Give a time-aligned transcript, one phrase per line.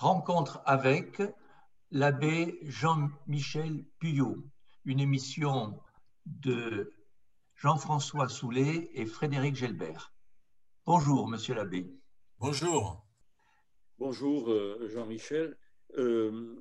[0.00, 1.22] rencontre avec
[1.90, 4.38] l'abbé Jean-Michel Puyot,
[4.86, 5.78] une émission
[6.24, 6.94] de
[7.54, 10.14] Jean-François Soulet et Frédéric Gelbert.
[10.86, 11.86] Bonjour, monsieur l'abbé.
[12.38, 13.06] Bonjour.
[13.98, 15.58] Bonjour, euh, Jean-Michel.
[15.98, 16.56] Euh,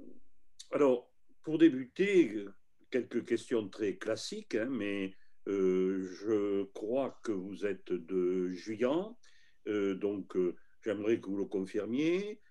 [0.72, 1.10] alors,
[1.42, 2.46] pour débuter,
[2.92, 5.16] quelques questions très classiques, hein, mais
[5.48, 9.18] euh, je crois que vous êtes de Juillan,
[9.66, 10.36] donc
[10.82, 12.42] j'aimerais que vous le confirmiez.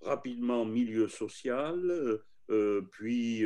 [0.00, 2.20] Rapidement, milieu social,
[2.92, 3.40] puis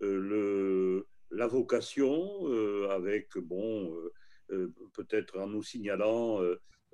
[0.00, 2.46] le, la vocation,
[2.90, 3.94] avec, bon,
[4.92, 6.40] peut-être en nous signalant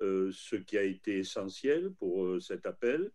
[0.01, 3.11] euh, ce qui a été essentiel pour euh, cet appel.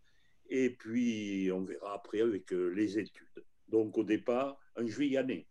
[0.48, 3.44] Et puis, on verra après avec euh, les études.
[3.66, 5.48] Donc, au départ, un juillanais.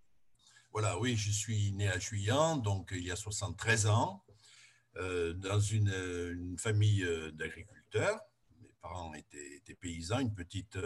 [0.71, 4.23] Voilà, oui, je suis né à Juillan, donc il y a 73 ans,
[4.95, 8.19] dans une, famille d'agriculteurs.
[8.87, 10.77] Parents étaient, paysans, une petite,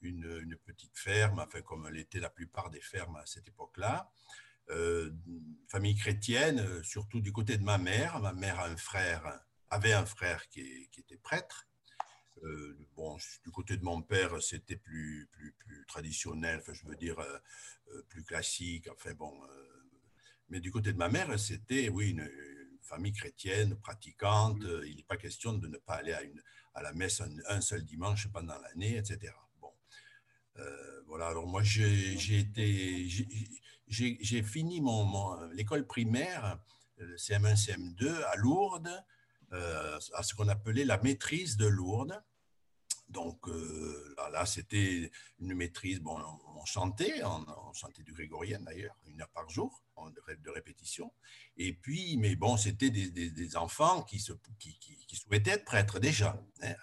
[0.00, 4.10] une, une, petite ferme, enfin, comme l'était la plupart des fermes à cette époque-là.
[5.68, 8.20] famille chrétienne, surtout du côté de ma mère.
[8.20, 11.66] Ma mère a un frère avait un frère qui, était prêtre.
[12.42, 16.96] Euh, bon, du côté de mon père, c'était plus, plus, plus traditionnel, enfin, je veux
[16.96, 17.38] dire, euh,
[17.88, 18.88] euh, plus classique.
[18.92, 19.32] Enfin, bon,
[20.50, 22.28] mais du côté de ma mère, c'était, oui, une,
[22.82, 24.58] famille chrétienne, pratiquante.
[24.86, 26.42] Il n'est pas question de ne pas aller à, une,
[26.74, 29.32] à la messe un, seul dimanche pendant l'année, etc.
[29.60, 29.72] Bon,
[31.06, 31.28] voilà.
[31.28, 33.08] Alors moi, j'ai été,
[33.88, 36.58] j'ai fini mon l'école primaire,
[36.96, 39.04] le CM1, CM2 à Lourdes.
[39.52, 42.18] Euh, à ce qu'on appelait la maîtrise de Lourdes.
[43.08, 45.10] Donc euh, là, c'était
[45.40, 46.18] une maîtrise, bon,
[46.56, 49.82] on chantait, on, chantait du grégorien d'ailleurs, une heure par jour
[50.40, 51.12] de répétition.
[51.56, 56.74] Et puis, mais bon, c'était des, enfants qui, se, qui, souhaitaient être prêtres déjà, hein,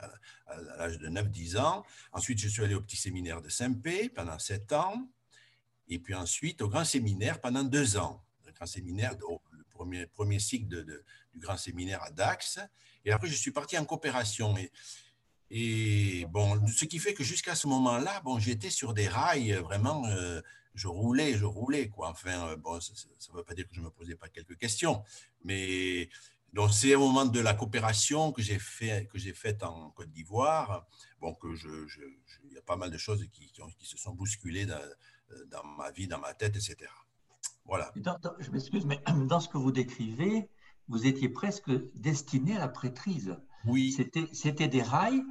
[0.47, 1.85] à, l'âge de 9-10 ans.
[2.11, 5.09] Ensuite, je suis allé au petit séminaire de Saint-Pé pendant 7 ans.
[5.87, 8.23] Et puis ensuite, au grand séminaire pendant 2 ans.
[8.45, 12.59] Le grand séminaire, le premier, premier cycle du grand séminaire à Dax.
[13.05, 14.55] Et après, je suis parti en coopération.
[14.57, 14.71] Et,
[15.51, 20.05] et bon, ce qui fait que jusqu'à ce moment-là, bon, j'étais sur des rails vraiment,
[20.07, 20.41] euh,
[20.79, 22.09] je roulais, je roulais, quoi.
[22.09, 22.93] Enfin, euh, bon, ça
[23.31, 25.03] ne veut pas dire que je ne me posais pas quelques questions,
[25.43, 26.09] mais
[26.53, 30.11] donc c'est au moment de la coopération que j'ai fait, que j'ai faite en Côte
[30.11, 30.87] d'Ivoire,
[31.19, 31.69] bon, que je,
[32.45, 34.81] il y a pas mal de choses qui, qui, se sont bousculées dans,
[35.51, 36.89] dans, ma vie, dans ma tête, etc.
[37.65, 37.91] Voilà.
[38.39, 40.49] je m'excuse, mais dans ce que vous décrivez,
[40.87, 43.35] vous étiez presque destiné à la prêtrise.
[43.65, 43.91] Oui.
[44.33, 45.23] C'était des rails.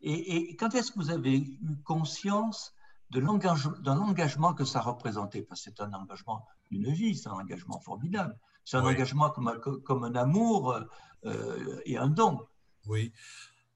[0.00, 2.74] Et, quand est-ce que vous avez eu conscience
[3.12, 7.32] de d'un engagement que ça représentait Parce que c'est un engagement d'une vie, c'est un
[7.32, 8.36] engagement formidable.
[8.64, 10.80] C'est un engagement comme, comme, un amour
[11.24, 12.40] euh, et un don.
[12.86, 13.12] Oui.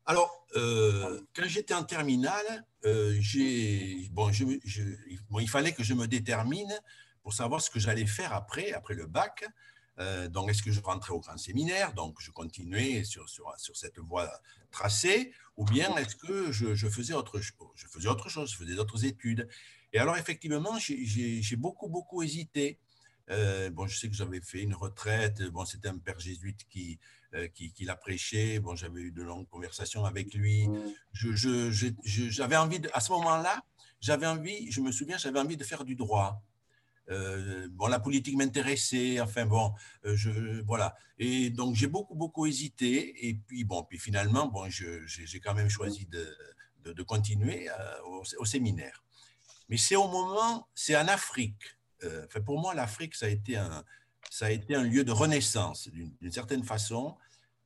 [0.06, 3.14] Alors, euh, quand j'étais en terminale, euh,
[4.12, 4.44] bon, je,
[5.28, 6.72] bon, il fallait que je me détermine
[7.22, 9.44] pour savoir ce que j'allais faire après, après le bac.
[9.98, 13.76] Euh, donc, est-ce que je rentrais au grand séminaire Donc, je continuais sur, sur, sur
[13.76, 14.30] cette voie
[14.70, 18.74] tracée, ou bien est-ce que je, je, faisais autre, je faisais autre chose, je faisais
[18.74, 19.48] d'autres études?
[19.92, 22.78] Et alors, effectivement, j'ai beaucoup, beaucoup hésité.
[23.30, 25.42] Euh, bon, je sais que j'avais fait une retraite.
[25.50, 26.98] Bon, c'était un père jésuite qui,
[27.34, 28.60] euh, qui, qui l'a prêché.
[28.60, 30.68] Bon, j'avais eu de longues conversations avec lui.
[31.12, 33.62] Je, j'avais envie, de, à ce moment-là,
[34.00, 36.42] j'avais envie, je me souviens, j'avais envie de faire du droit.
[37.10, 39.72] Euh, bon, la politique m'intéressait, enfin bon,
[40.04, 40.94] euh, je, voilà.
[41.18, 43.28] Et donc j'ai beaucoup, beaucoup hésité.
[43.28, 48.44] Et puis bon, puis finalement, bon, j'ai quand même choisi de, de, continuer euh, au,
[48.44, 49.04] séminaire.
[49.68, 51.76] Mais c'est au moment, c'est en Afrique.
[52.04, 53.84] enfin, pour moi, l'Afrique, ça a été un,
[54.30, 57.16] ça a été un lieu de renaissance, d'une certaine façon.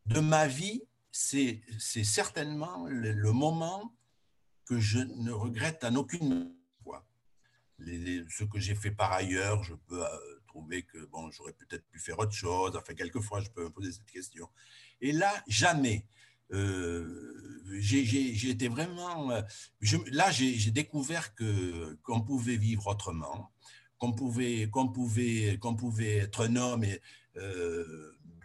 [0.06, 3.94] De ma vie, c'est certainement le, le moment
[4.64, 6.54] que je ne regrette en aucune
[8.28, 10.08] ce que j'ai fait par ailleurs, je peux euh,
[10.46, 12.76] trouver que bon, j'aurais peut-être pu faire autre chose.
[12.76, 14.48] Enfin, quelquefois, je peux me poser cette question.
[15.00, 16.06] Et là, jamais.
[16.52, 19.30] Euh, j'ai été vraiment.
[19.30, 19.42] Euh,
[20.10, 23.52] là, j'ai découvert que qu'on pouvait vivre autrement,
[23.98, 26.84] qu'on pouvait qu'on pouvait qu'on pouvait être un homme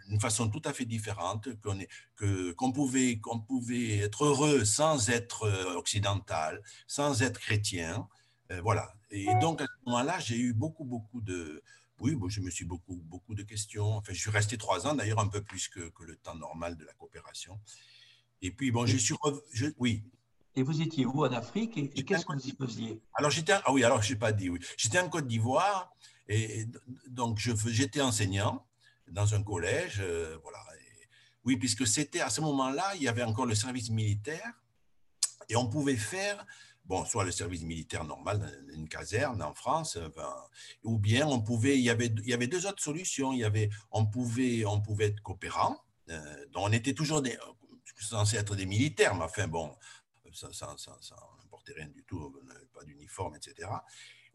[0.08, 1.78] d'une façon tout à fait différente, qu'on
[2.14, 8.08] que qu'on pouvait qu'on pouvait être heureux sans être occidental, sans être chrétien.
[8.62, 8.92] Voilà.
[9.10, 11.62] Et donc, à ce moment-là, j'ai eu beaucoup, beaucoup de.
[12.00, 13.96] Oui, bon, je me suis beaucoup, beaucoup de questions.
[13.96, 16.76] Enfin, je suis resté trois ans, d'ailleurs, un peu plus que, que, le temps normal
[16.76, 17.58] de la coopération.
[18.42, 19.14] Et puis, bon, je suis.
[19.52, 20.04] Je, oui.
[20.54, 21.76] Et vous étiez où en Afrique?
[21.76, 23.00] Et, qu'est-ce que vous y faisiez?
[23.14, 23.52] Alors, j'étais.
[23.64, 24.58] Ah oui, alors, je n'ai pas dit, oui.
[24.76, 25.92] J'étais en Côte d'Ivoire
[26.28, 26.66] et,
[27.08, 28.66] donc j'étais enseignant
[29.08, 30.00] dans un collège.
[30.00, 30.58] Euh, voilà.
[31.44, 34.52] oui, puisque c'était à ce moment-là, il y avait encore le service militaire
[35.48, 36.44] Et on pouvait faire
[36.86, 39.98] bon, soit le service militaire normal dans une caserne en France,
[40.84, 43.32] ou bien on pouvait, il y avait, il y avait deux autres solutions.
[43.32, 45.78] Il y avait, on pouvait, on pouvait être coopérant,
[46.10, 47.36] euh, on était toujours des,
[48.00, 49.74] censé être des militaires, mais enfin bon,
[50.32, 50.76] ça, ça,
[51.42, 52.34] n'importait rien du tout,
[52.72, 53.68] pas d'uniforme, etc.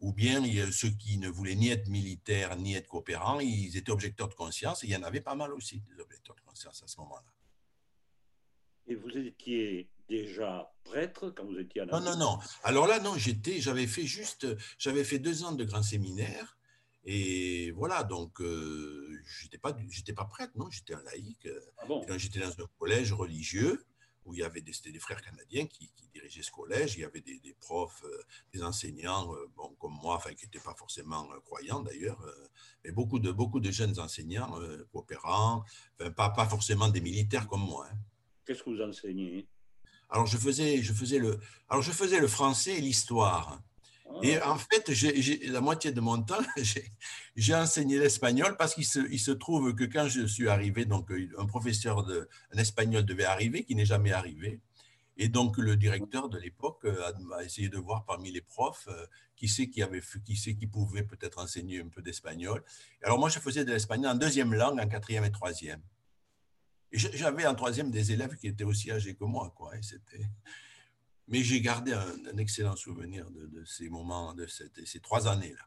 [0.00, 4.28] Ou bien ceux qui ne voulaient ni être militaires ni être coopérants, ils étaient objecteurs
[4.28, 6.88] de conscience, et il y en avait pas mal aussi, des objecteurs de conscience à
[6.88, 7.32] ce moment-là.
[8.88, 12.38] Et vous étiez déjà prêtre quand vous étiez à la Non, non, non.
[12.64, 14.46] Alors là, non, j'étais, j'avais fait juste,
[14.78, 16.58] j'avais fait deux ans de grand séminaire.
[17.04, 19.08] Et voilà, donc euh,
[19.40, 21.48] j'étais pas, j'étais pas prêtre, non, j'étais un laïc.
[21.78, 23.84] Ah j'étais dans un collège religieux
[24.24, 26.94] où il y avait des, des frères canadiens qui, dirigeaient ce collège.
[26.96, 28.22] Il y avait des, profs, euh,
[28.52, 32.22] des enseignants, euh, bon, comme moi, enfin qui n'étaient pas forcément croyants d'ailleurs,
[32.84, 34.54] mais beaucoup de beaucoup de jeunes enseignants
[34.92, 35.64] coopérants,
[35.98, 37.88] enfin pas pas forcément des militaires comme moi.
[37.90, 37.96] Hein.
[38.44, 39.48] Qu'est-ce que vous enseignez?
[40.12, 43.62] Alors, je faisais, je faisais, le, alors je faisais le français et l'histoire.
[44.22, 44.52] Et ah.
[44.52, 44.90] en fait,
[45.46, 46.42] la moitié de mon temps,
[47.36, 51.10] j'ai, enseigné l'espagnol parce qu'il se, il se, trouve que quand je suis arrivé, donc
[51.38, 54.60] un professeur de, un espagnol devait arriver, qui n'est jamais arrivé.
[55.16, 59.06] Et donc le directeur de l'époque euh, a, essayé de voir parmi les profs euh,
[59.36, 62.62] qui c'est qui avait, qui c'est qui pouvait peut-être enseigner un peu d'espagnol.
[63.02, 65.80] Alors moi, je faisais de l'espagnol en deuxième langue, en quatrième et troisième.
[66.92, 69.72] J'avais en troisième des élèves qui étaient aussi âgés que moi, quoi.
[69.80, 70.26] c'était...
[71.28, 75.64] Mais j'ai gardé un, excellent souvenir de, ces moments, de ces trois années-là.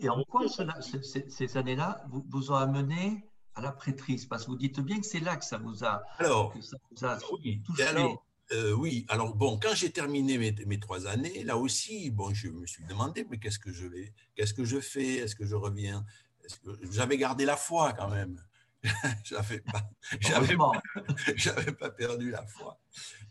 [0.00, 4.26] Et, en quoi ces, années-là vous, vous, ont amené à la prêtrise?
[4.26, 6.54] Parce que vous dites bien que c'est là que ça vous a, alors,
[7.44, 7.82] oui, touché.
[7.82, 12.32] Alors, euh, oui, alors bon, quand j'ai terminé mes, mes, trois années, là aussi, bon,
[12.32, 15.16] je me suis demandé, mais qu'est-ce que je vais, qu'est-ce que je fais?
[15.16, 16.04] Est-ce que je reviens?
[16.90, 18.42] J'avais gardé la foi quand même.
[19.24, 19.90] j'avais pas,
[21.36, 22.80] j'avais pas, perdu la foi.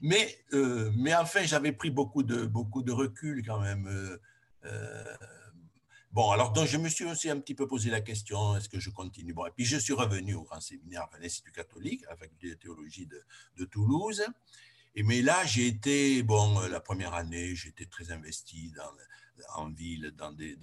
[0.01, 3.87] Mais, euh, mais enfin, j'avais pris beaucoup de, beaucoup de recul quand même.
[3.87, 4.17] Euh,
[4.65, 5.15] euh,
[6.11, 8.79] bon, alors donc, je me suis aussi un petit peu posé la question, est-ce que
[8.79, 9.33] je continue?
[9.33, 12.49] Bon, Et puis je suis revenu au grand séminaire à l'Institut catholique, à la faculté
[12.49, 13.23] de théologie de,
[13.57, 14.23] de Toulouse.
[14.95, 18.91] Et mais là, j'ai été, bon, la première année, j'étais très investi dans
[19.55, 20.57] en ville, dans des,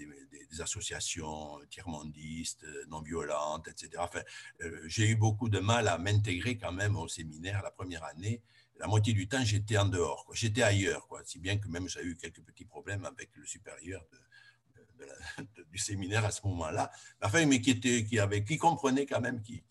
[0.61, 3.91] associations tiers-mondistes, non violentes, etc.
[3.99, 4.23] Enfin,
[4.63, 8.41] euh, j'ai eu beaucoup de mal à m'intégrer quand même au séminaire la première année.
[8.79, 12.17] La moitié du temps, j'étais en dehors, j'étais ailleurs, si bien que même j'ai eu
[12.17, 14.05] quelques petits problèmes avec le supérieur
[15.71, 16.91] du séminaire à ce moment-là.
[17.23, 19.63] Enfin, mais qui, était, qui, avait, qui comprenait quand même, qui,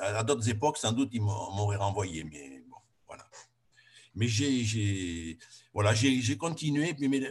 [0.00, 3.28] à d'autres époques, sans doute, il m'aurait renvoyé, mais bon, voilà.
[4.14, 5.38] Mais j'ai
[5.72, 7.22] voilà, j'ai continué, mais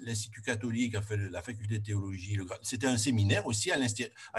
[0.00, 3.78] l'Institut catholique, fait la faculté de théologie, c'était un séminaire aussi à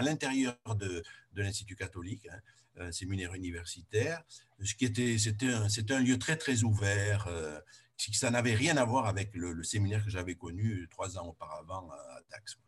[0.00, 1.02] l'intérieur de,
[1.36, 2.40] l'Institut catholique, hein,
[2.78, 4.24] un séminaire universitaire,
[4.60, 7.60] c'était un, lieu très très ouvert, euh,
[7.96, 12.20] ça n'avait rien à voir avec le, séminaire que j'avais connu trois ans auparavant à,
[12.32, 12.58] Dax.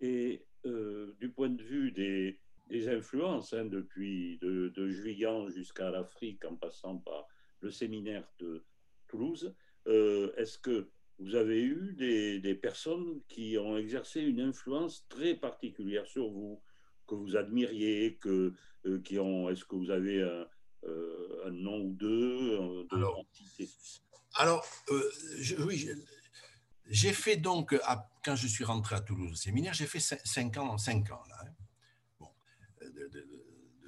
[0.00, 2.38] Et euh, du point de vue des,
[2.88, 4.90] influences, hein, depuis de, de
[5.48, 7.26] jusqu'à l'Afrique, en passant par
[7.60, 8.64] le séminaire de
[9.08, 9.54] Toulouse.
[9.86, 16.06] Euh, est-ce que vous avez eu des, personnes qui ont exercé une influence très particulière
[16.06, 16.60] sur vous,
[17.06, 18.52] que vous admiriez, que,
[18.84, 20.46] euh, qui ont, est-ce que vous avez un,
[20.84, 23.24] euh, nom ou deux de alors,
[24.38, 24.62] alors
[25.60, 25.88] oui,
[26.88, 27.74] j'ai fait donc,
[28.24, 31.36] quand je suis rentré à Toulouse au séminaire, j'ai fait cinq ans, cinq ans là.
[31.46, 31.54] Hein.
[32.20, 32.28] Bon,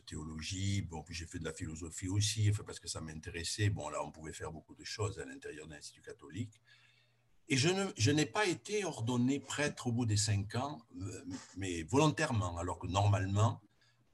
[0.09, 3.69] théologie, bon, puis j'ai fait de la philosophie aussi, parce que ça m'intéressait.
[3.69, 6.61] Bon, là, on pouvait faire beaucoup de choses à l'intérieur de l'Institut catholique.
[7.51, 11.25] Et je, ne, je n'ai pas été ordonné prêtre au bout des cinq ans, euh,
[11.57, 13.61] mais volontairement, alors que normalement,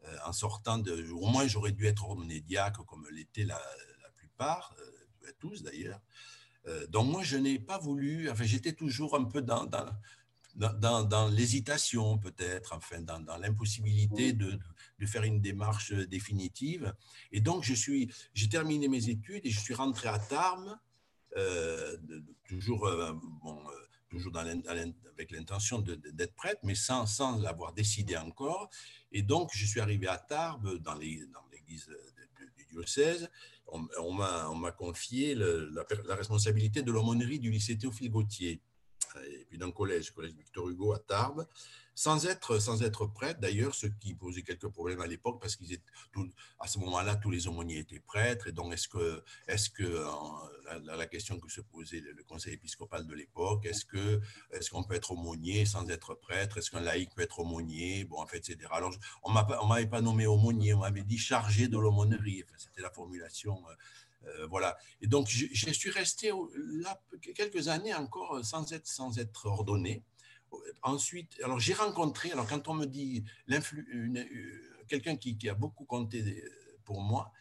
[0.05, 1.11] euh, en sortant de.
[1.11, 3.61] Au moins, j'aurais dû être ordonné diacre, comme l'étaient la,
[4.03, 6.01] la plupart, euh, tous d'ailleurs.
[6.89, 8.31] donc, moi, je n'ai pas voulu.
[8.31, 9.91] Enfin, j'étais toujours un peu dans, dans
[10.55, 14.61] dans, l'hésitation peut-être, enfin dans, l'impossibilité de, de,
[15.07, 16.95] faire une démarche définitive.
[17.33, 20.77] Et donc j'ai terminé mes études et je suis rentré à Tarbes,
[21.37, 21.97] euh,
[22.49, 23.53] toujours, euh, euh,
[24.09, 28.71] toujours avec l'intention d'être prêtre, mais sans, sans l'avoir décidé encore.
[29.13, 31.89] Et donc je suis arrivé à Tarbes dans l'église
[32.57, 33.29] du diocèse.
[33.67, 34.13] On, on
[34.55, 35.85] m'a confié la,
[36.15, 38.61] responsabilité de l'aumônerie du lycée Théophile Gautier
[39.23, 41.47] et puis d'un collège, collège Victor Hugo à Tarbes,
[41.95, 45.79] sans être, sans être prêtre, d'ailleurs, ce qui posait quelques problèmes à l'époque, parce qu'ils
[46.59, 50.05] à ce moment-là, tous les aumôniers étaient prêtres, et donc est-ce que, est-ce que
[50.85, 54.21] la, question que se posait le, conseil épiscopal de l'époque, est-ce que,
[54.51, 58.21] est-ce qu'on peut être aumônier sans être prêtre, est-ce qu'un laïc peut être aumônier, bon,
[58.21, 58.59] en fait, etc.
[58.73, 62.91] Alors, on ne m'avait pas nommé aumônier, on m'avait dit chargé de l'aumônerie, c'était la
[62.91, 63.63] formulation.
[63.69, 63.75] Euh,
[64.27, 64.77] euh, voilà.
[65.03, 66.99] Et donc, je, je, suis resté là
[67.37, 70.03] quelques années encore sans être, sans être ordonné
[70.83, 73.61] ensuite, alors j'ai rencontré, alors quand on me dit euh,
[74.89, 76.45] quelqu'un qui, qui, a beaucoup compté
[76.85, 77.33] pour moi,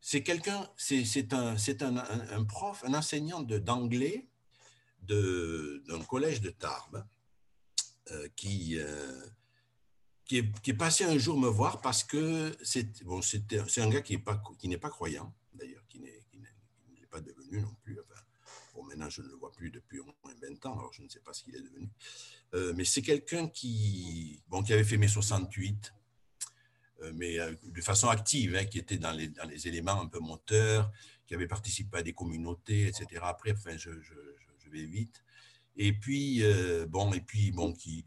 [0.00, 1.96] c'est quelqu'un, c'est un, un,
[2.30, 4.28] un, prof, un enseignant d'anglais
[5.02, 7.04] d'un collège de Tarbes
[8.12, 9.26] euh, qui, euh,
[10.24, 14.00] qui, est, qui, est, passé un jour me voir parce que c'est bon, un gars
[14.00, 14.42] qui n'est pas,
[14.80, 16.22] pas croyant, d'ailleurs, qui n'est
[17.10, 17.98] pas devenu non plus.
[18.86, 21.20] Maintenant, je ne le vois plus depuis au moins 20 ans, alors je ne sais
[21.20, 21.88] pas ce qu'il est devenu.
[22.54, 25.92] Euh, mais c'est quelqu'un qui, bon, qui avait fait mai 68,
[27.02, 30.06] euh, mais euh, de façon active, hein, qui était dans les, dans les, éléments un
[30.06, 30.90] peu moteurs,
[31.26, 33.20] qui avait participé à des communautés, etc.
[33.24, 34.14] Après, enfin, je, je,
[34.70, 35.22] vais vite.
[35.76, 36.42] Et puis,
[36.88, 38.04] bon, et puis, bon, qui,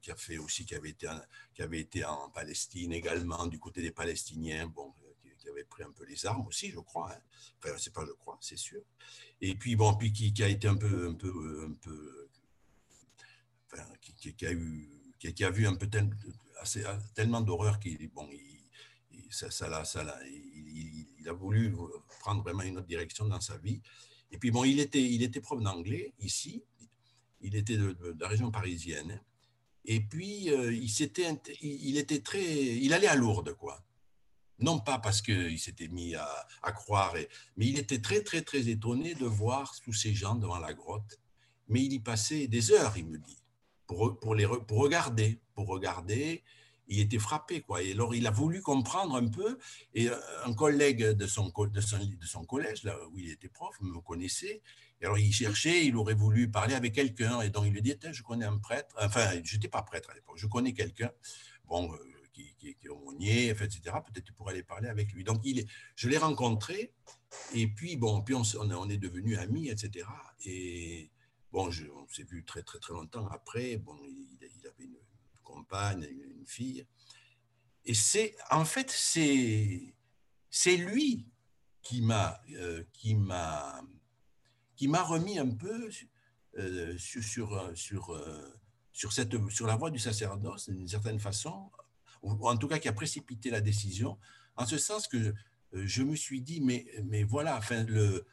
[0.00, 1.20] qui, a fait aussi, qui avait, été en,
[1.52, 4.94] qui avait été en Palestine également, du côté des Palestiniens, bon,
[5.60, 7.12] avait pris un peu les armes aussi, je crois.
[7.12, 7.20] Hein.
[7.58, 8.80] Enfin, c'est pas je crois, c'est sûr.
[9.40, 12.28] Et puis, bon, puis qui, a été un peu, un peu, un peu
[14.00, 15.88] qui, a eu, qui, a vu un peu
[16.60, 21.74] assez, tellement d'horreur qu'il bon, il, ça, ça, ça, il, il, a voulu
[22.20, 23.80] prendre vraiment une autre direction dans sa vie.
[24.32, 26.62] Et puis bon, il était, il était prof d'anglais ici,
[27.40, 29.20] il était de, la région parisienne.
[29.84, 33.82] Et puis euh, il s'était, il était très, il allait à Lourdes quoi.
[34.60, 37.14] Non pas parce qu'il s'était mis à, croire,
[37.56, 41.18] mais il était très très très étonné de voir tous ces gens devant la grotte.
[41.68, 43.40] Mais il y passait des heures, il me dit
[43.86, 46.42] pour, les, pour regarder, pour regarder.
[46.88, 47.82] Il était frappé, quoi.
[47.82, 49.58] Et alors, il a voulu comprendre un peu.
[49.94, 53.48] Et euh, un collègue de son, de son, de son collège, là où il était
[53.48, 54.60] prof, me connaissait.
[55.00, 57.40] Et alors, il cherchait, il aurait voulu parler avec quelqu'un.
[57.42, 58.96] Et donc, il lui dit Je connais un prêtre.
[59.00, 60.36] Enfin, je n'étais pas prêtre à l'époque.
[60.36, 61.12] Je connais quelqu'un.
[61.66, 61.96] Bon, euh,
[62.58, 63.80] qui, qui, est aumônier, etc.
[63.82, 65.24] Peut-être tu pourrais aller parler avec lui.
[65.24, 65.66] Donc, il
[65.96, 66.92] je l'ai rencontré.
[67.54, 70.06] Et puis, bon, puis on, on est devenus amis, etc.
[70.44, 71.10] Et
[71.52, 73.76] Bon, on s'est vu très, très, très longtemps après.
[73.76, 74.96] Bon, il, avait une,
[75.42, 76.86] compagne, une, fille.
[77.84, 79.94] Et c'est, en fait, c'est,
[80.48, 81.26] c'est lui
[81.82, 83.82] qui m'a, euh, qui m'a,
[84.76, 85.90] qui m'a remis un peu
[86.58, 88.60] euh, sur, sur, sur, euh,
[88.92, 91.72] sur, cette, sur la voie du sacerdoce, d'une certaine façon,
[92.22, 94.18] ou en tout cas qui a précipité la décision,
[94.56, 95.34] en ce sens que
[95.72, 98.26] je me suis dit, mais, mais voilà, enfin, le,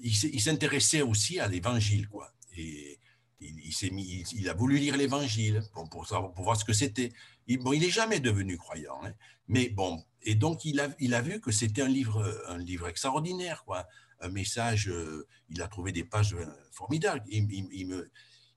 [0.00, 2.32] il s'intéressait aussi à l'évangile, quoi.
[2.56, 2.98] Et
[3.40, 7.12] il, s'est mis, il a voulu lire l'évangile pour, pour, pour, voir ce que c'était.
[7.46, 9.12] Il, bon, il n'est jamais devenu croyant, hein.
[9.46, 12.88] mais bon, et donc il a, il a vu que c'était un livre, un livre
[12.88, 13.86] extraordinaire, quoi.
[14.20, 17.22] Un message, euh, il a trouvé des pages euh, formidables.
[17.28, 18.10] Il, il, me,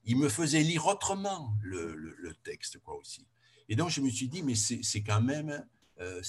[0.06, 3.28] il me faisait lire autrement le, le, texte, quoi, aussi.
[3.70, 5.66] Et donc je me suis dit, mais c'est quand même,
[6.00, 6.22] euh,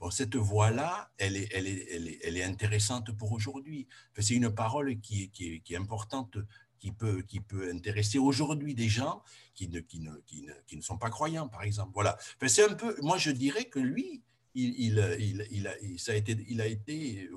[0.00, 3.86] Bon, cette voix-là, elle est, intéressante pour aujourd'hui.
[4.18, 6.38] c'est une parole qui est, importante,
[6.78, 7.22] qui peut,
[7.70, 9.22] intéresser aujourd'hui des gens
[9.54, 11.90] qui ne, sont pas croyants, par exemple.
[11.92, 12.16] Voilà.
[12.46, 14.22] c'est un peu, moi, je dirais que lui,
[14.54, 17.28] il, a, ça a été, il a été,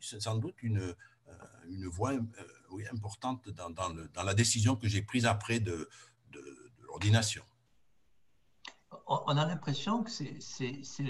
[0.00, 2.20] sans doute une, euh, voix euh,
[2.92, 5.88] importante dans, la décision que j'ai prise après de
[6.86, 7.42] l'ordination
[9.06, 11.02] on a l'impression que c'est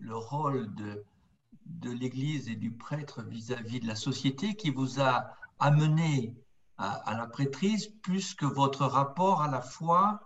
[0.00, 6.34] le, rôle de, l'Église et du prêtre vis-à-vis de la société qui vous a amené
[6.76, 10.20] à, la prêtrise plus que votre rapport à la foi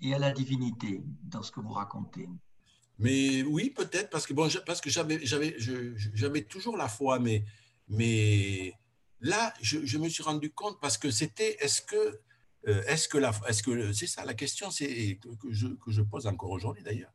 [0.00, 2.28] et à la divinité dans ce que vous racontez.
[2.98, 8.74] Mais oui, peut-être, parce que, bon, que j'avais toujours la foi, mais,
[9.20, 12.20] là, je, je, me suis rendu compte, parce que c'était, est-ce que
[12.66, 13.18] est-ce que
[13.48, 17.12] est-ce que c'est ça la question, c'est que je, que je pose encore aujourd'hui d'ailleurs.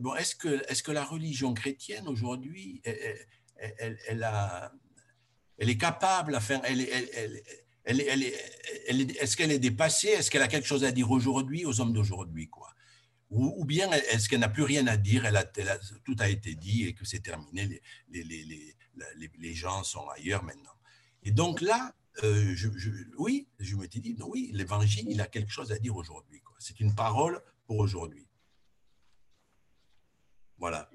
[0.00, 6.80] Bon, est-ce que, est-ce que la religion chrétienne aujourd'hui, elle, elle, est capable, enfin, elle,
[6.80, 7.30] elle,
[7.84, 10.08] elle, est-ce qu'elle est dépassée?
[10.08, 12.68] Est-ce qu'elle a quelque chose à dire aujourd'hui aux hommes d'aujourd'hui, quoi?
[13.30, 15.44] Ou, bien est-ce qu'elle n'a plus rien à dire elle a,
[16.04, 17.80] Tout a été dit et que c'est terminé.
[18.10, 20.74] Les, les, les, les gens sont ailleurs maintenant?
[21.22, 22.68] Et donc là, euh, je,
[23.18, 26.42] oui, je m'étais dit, non, oui, l'évangile, il a quelque chose à dire aujourd'hui.
[26.58, 28.26] C'est une parole pour aujourd'hui.
[30.58, 30.88] Voilà.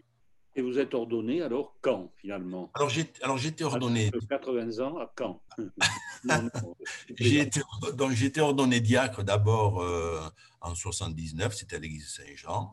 [0.56, 2.72] Et vous êtes ordonné alors quand finalement?
[2.74, 4.10] Alors j'étais ordonné.
[4.28, 5.44] 80 ans à quand?
[7.20, 10.20] J'étais ordonné diacre d'abord euh,
[10.62, 12.72] en 79, c'était à l'église Saint-Jean.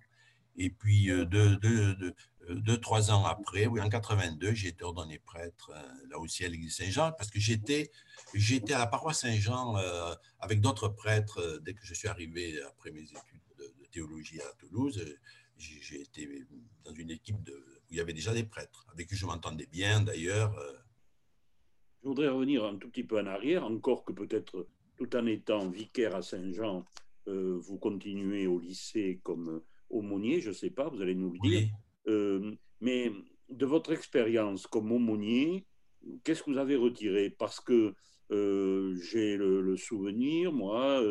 [0.57, 2.15] Et puis euh, deux, deux,
[2.51, 6.49] deux, trois ans après, oui, en 82, j'ai été ordonné prêtre euh, là aussi à
[6.49, 7.91] l'église Saint-Jean parce que j'étais
[8.35, 9.77] j'étais à la paroisse Saint-Jean
[10.41, 14.53] avec d'autres prêtres dès que je suis arrivé après mes études de, de théologie à
[14.59, 15.05] Toulouse.
[15.57, 16.29] J'ai été
[16.85, 20.01] dans une équipe de il y avait déjà des prêtres, avec qui je m'entendais bien
[20.01, 20.59] d'ailleurs.
[20.59, 20.73] Euh.
[22.03, 25.71] Je voudrais revenir un tout petit peu en arrière, encore que peut-être tout en étant
[25.71, 26.85] vicaire à Saint-Jean,
[27.29, 31.39] euh, vous continuez au lycée comme aumônier, je ne sais pas, vous allez nous le
[31.39, 31.63] dire.
[31.63, 33.13] Euh, mais
[33.49, 35.67] de votre expérience comme aumônier,
[36.23, 37.31] qu'est-ce que vous avez retiré?
[37.31, 37.95] Parce que
[38.31, 41.03] j'ai le, souvenir, moi,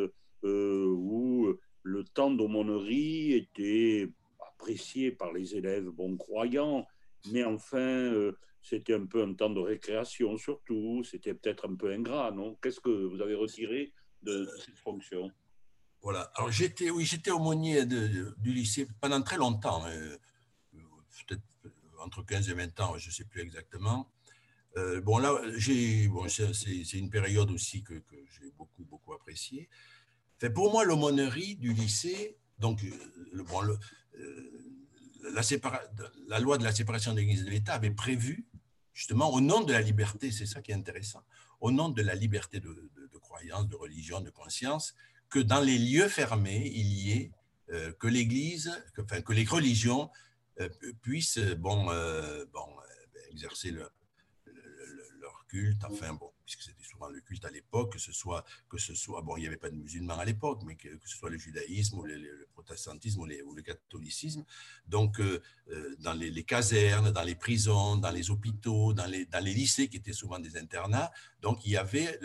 [0.43, 4.09] où le temps d'aumônerie était
[4.47, 6.87] apprécié par les élèves bon croyants,
[7.31, 11.91] mais enfin, euh, c'était un peu un temps de récréation surtout, c'était peut-être un peu
[11.91, 12.55] ingrat, non?
[12.61, 15.31] Qu'est-ce que vous avez retiré de, cette fonction?
[16.01, 20.17] Voilà, alors j'étais, oui, j'étais aumônier du lycée pendant très longtemps, euh,
[21.25, 21.43] peut-être
[21.99, 24.09] entre 15 et 20 ans, je ne sais plus exactement.
[24.77, 25.33] Euh, bon, là,
[26.09, 29.69] bon, c'est, une période aussi que, que j'ai beaucoup, beaucoup appréciée.
[30.39, 32.81] Fait, pour moi, l'aumônerie du lycée, donc,
[33.31, 33.61] le, bon,
[36.27, 38.45] la, loi de la séparation de l'Église et de l'État avait prévu,
[38.93, 41.23] justement, au nom de la liberté, c'est ça qui est intéressant,
[41.61, 42.89] au nom de la liberté de,
[43.21, 44.95] croyance, de religion, de conscience,
[45.29, 47.31] que dans les lieux fermés, il y ait
[47.71, 50.11] euh, que l'Église, enfin, que les religions euh,
[51.01, 52.67] puissent bon, euh, bon,
[53.31, 53.91] exercer leur
[55.47, 58.95] culte, enfin bon, puisque c'était souvent le culte à l'époque, que ce soit, que ce
[58.95, 61.37] soit, bon, il n'y avait pas de musulmans à l'époque, mais que, ce soit le
[61.37, 64.43] judaïsme ou le, protestantisme ou, le catholicisme.
[64.87, 69.43] Donc, euh, euh, dans les, casernes, dans les prisons, dans les hôpitaux, dans les, dans
[69.43, 72.19] les lycées qui étaient souvent des internats, donc il y avait,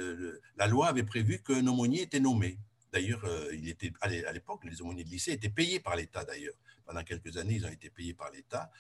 [0.56, 2.58] la loi avait prévu qu'un aumônier était nommé.
[2.92, 6.54] D'ailleurs, euh, il était à l'époque, les aumôniers de lycée étaient payés par l'État d'ailleurs.
[6.87, 8.71] Pendant quelques années, ils ont été payés par l'État,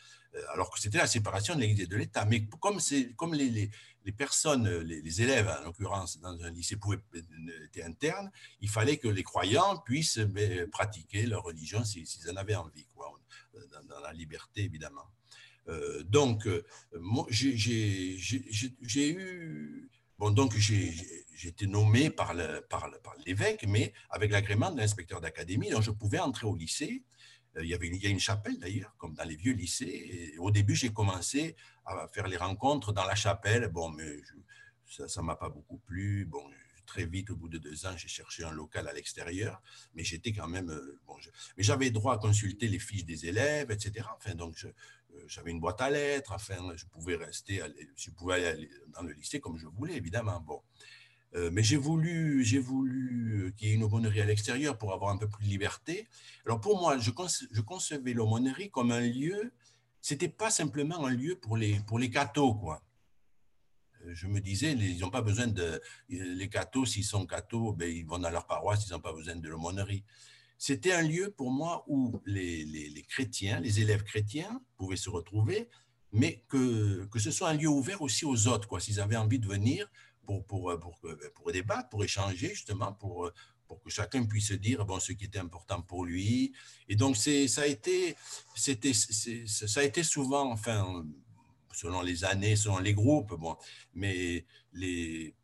[0.54, 2.24] alors que c'était la séparation de l'Église et de l'État.
[2.24, 2.78] Mais comme,
[3.16, 3.70] comme les,
[4.08, 8.30] les personnes, les, élèves en l'occurrence dans un lycée pouvaient être internes,
[8.62, 10.20] il fallait que les croyants puissent
[10.72, 13.12] pratiquer leur religion s'ils en avaient envie, quoi,
[13.86, 15.04] dans, la liberté évidemment.
[15.68, 16.64] Euh, donc, euh,
[17.28, 20.92] j'ai eu Bon, donc j'ai
[21.44, 26.46] été nommé par l'évêque, par mais avec l'agrément de l'inspecteur d'académie, donc je pouvais entrer
[26.46, 27.04] au lycée.
[27.56, 30.32] Euh, il y avait il y a une chapelle d'ailleurs, comme dans les vieux lycées.
[30.34, 33.68] Et au début, j'ai commencé à faire les rencontres dans la chapelle.
[33.68, 34.20] Bon, mais
[34.86, 36.24] ça ne m'a pas beaucoup plu.
[36.24, 36.42] Bon,
[36.88, 39.62] très vite, au bout de deux ans, j'ai cherché un local à l'extérieur,
[39.94, 40.70] mais j'étais quand même.
[40.70, 41.14] Euh, bon,
[41.56, 44.06] mais j'avais droit à consulter les fiches des élèves, etc.
[44.16, 44.72] Enfin, donc, euh,
[45.28, 46.32] j'avais une boîte à lettres.
[46.32, 47.62] Enfin, je pouvais rester,
[47.96, 50.40] je pouvais aller dans le lycée comme je voulais, évidemment.
[50.40, 50.62] Bon.
[51.34, 55.10] Euh, mais j'ai voulu, j'ai voulu qu'il y ait une aumônerie à l'extérieur pour avoir
[55.10, 56.08] un peu plus de liberté.
[56.46, 57.10] Alors pour moi, je,
[57.50, 59.52] je concevais l'aumônerie comme un lieu,
[60.00, 62.82] c'était pas simplement un lieu pour les, pour les cathos, quoi.
[64.12, 65.80] Je me disais, ils n'ont pas besoin de.
[66.08, 69.36] Les cathos, s'ils sont cathos, ben, ils vont dans leur paroisse, ils n'ont pas besoin
[69.36, 70.04] de l'aumônerie.
[70.56, 75.08] C'était un lieu pour moi où les, les, les, chrétiens, les élèves chrétiens pouvaient se
[75.08, 75.68] retrouver,
[76.12, 78.80] mais que, que ce soit un lieu ouvert aussi aux autres, quoi.
[78.80, 79.88] S'ils avaient envie de venir,
[80.24, 80.98] pour, pour, pour,
[81.34, 83.30] pour, débattre, pour échanger, justement, pour,
[83.66, 86.52] pour que chacun puisse dire bon, ce qui était important pour lui.
[86.88, 87.30] Et donc, ça
[87.62, 88.16] a, été,
[88.56, 91.04] ça a été souvent, enfin,
[91.78, 93.56] selon les années, selon les groupes, bon,
[93.94, 95.34] mais les,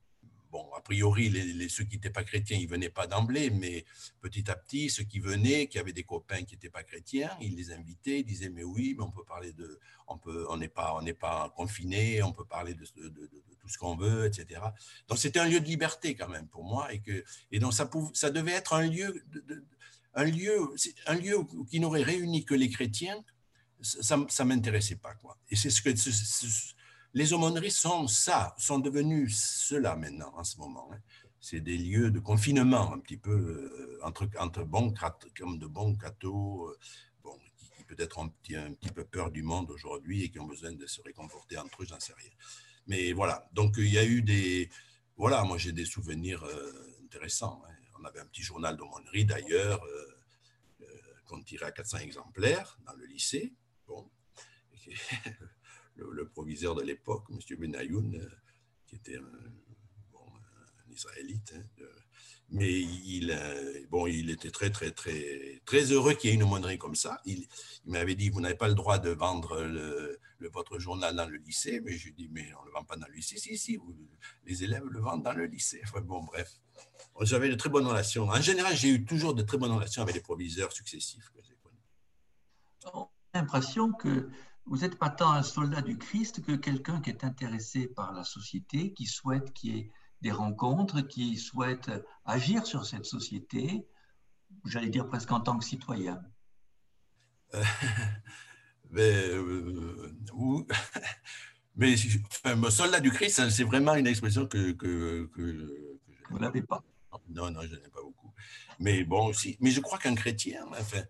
[0.51, 3.85] bon, a priori, les, ceux qui n'étaient pas chrétiens, ils venaient pas d'emblée, mais
[4.20, 7.55] petit à petit, ceux qui venaient, qui avaient des copains qui n'étaient pas chrétiens, ils
[7.55, 10.75] les invitaient, ils disaient, mais oui, mais on peut parler de, on peut, on n'est
[10.81, 14.61] pas, on pas confiné, on peut parler de, de, tout ce qu'on veut, etc.
[15.09, 17.87] Donc c'était un lieu de liberté quand même pour moi, et que, et donc ça
[17.87, 19.25] pouvait, ça devait être un lieu,
[20.14, 20.59] un lieu,
[21.07, 21.38] un lieu
[21.70, 23.25] qui n'aurait réuni que les chrétiens.
[23.80, 25.37] Ça, ça m'intéressait pas, quoi.
[25.50, 25.90] Et c'est ce que,
[27.14, 30.90] les aumôneries sont ça, sont devenues cela maintenant, en ce moment.
[30.92, 30.98] Hein.
[31.40, 34.92] C'est des lieux de confinement, un petit peu, euh, entre, entre bons,
[35.38, 36.78] comme de bons cathos, euh,
[37.22, 40.72] bon, qui, peut-être ont un petit, peu peur du monde aujourd'hui et qui ont besoin
[40.72, 42.30] de se réconforter entre eux, j'en sais rien.
[42.88, 44.68] Mais voilà, donc il y a eu des.
[45.16, 47.62] Voilà, moi j'ai des souvenirs euh, intéressants.
[47.68, 47.74] Hein.
[48.00, 49.80] On avait un petit journal d'aumônerie d'ailleurs,
[51.26, 53.54] qu'on tirait à 400 exemplaires dans le lycée.
[53.87, 54.11] Bon.
[55.97, 57.38] le, proviseur de l'époque, M.
[57.59, 58.29] Benayoun, euh,
[58.87, 59.31] qui était un,
[60.90, 61.85] Israélite, hein,
[62.51, 63.37] mais il,
[63.90, 67.20] bon, il était très, très, très, très heureux qu'il y ait une aumônerie comme ça.
[67.25, 67.47] Il,
[67.85, 69.61] m'avait dit, vous n'avez pas le droit de vendre
[70.40, 71.81] votre journal dans le lycée.
[71.81, 73.38] Mais je lui dis, mais on ne le vend pas dans le lycée.
[73.38, 73.79] Si, si,
[74.44, 75.81] les élèves le vendent dans le lycée.
[75.85, 76.53] Enfin, bon, bref.
[77.23, 78.29] J'avais de très bonnes relations.
[78.29, 81.40] En général, j'ai eu toujours de très bonnes relations avec les proviseurs successifs que.
[83.35, 84.31] A l'impression que
[84.64, 88.23] vous n'êtes pas tant un soldat du Christ que quelqu'un qui est intéressé par la
[88.23, 89.90] société, qui souhaite qu'il y ait
[90.23, 91.90] des rencontres, qui souhaite
[92.25, 93.88] agir sur cette société,
[94.64, 96.23] j'allais dire presque en tant que citoyen.
[98.90, 100.16] mais, euh,
[101.77, 101.97] mais
[102.44, 105.99] enfin, soldat du Christ, c'est vraiment une expression que, que, que,
[106.31, 106.85] vous n'avez pas.
[107.29, 108.33] Non, non, je n'ai pas beaucoup.
[108.79, 111.03] Mais bon, aussi, mais je crois qu'un chrétien, enfin,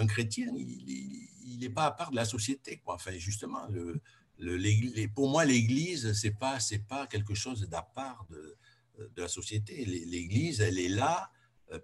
[0.00, 2.82] un chrétien, il n'est pas à part de la société.
[2.86, 3.68] Enfin, justement,
[5.14, 6.58] pour moi, l'Église, ce n'est pas,
[6.88, 8.56] pas quelque chose d'à part de,
[9.16, 9.84] la société.
[9.84, 11.30] L'Église, elle est là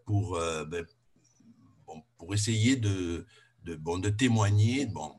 [0.05, 0.85] pour, euh, ben,
[2.19, 3.27] pour essayer de,
[3.79, 5.19] bon, de témoigner, bon,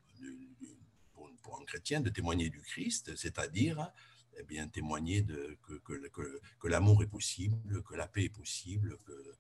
[1.42, 3.92] pour, un chrétien, de témoigner du Christ, c'est-à-dire
[4.40, 9.36] eh témoigner de, que, que, que, l'amour est possible, que la paix est possible, que,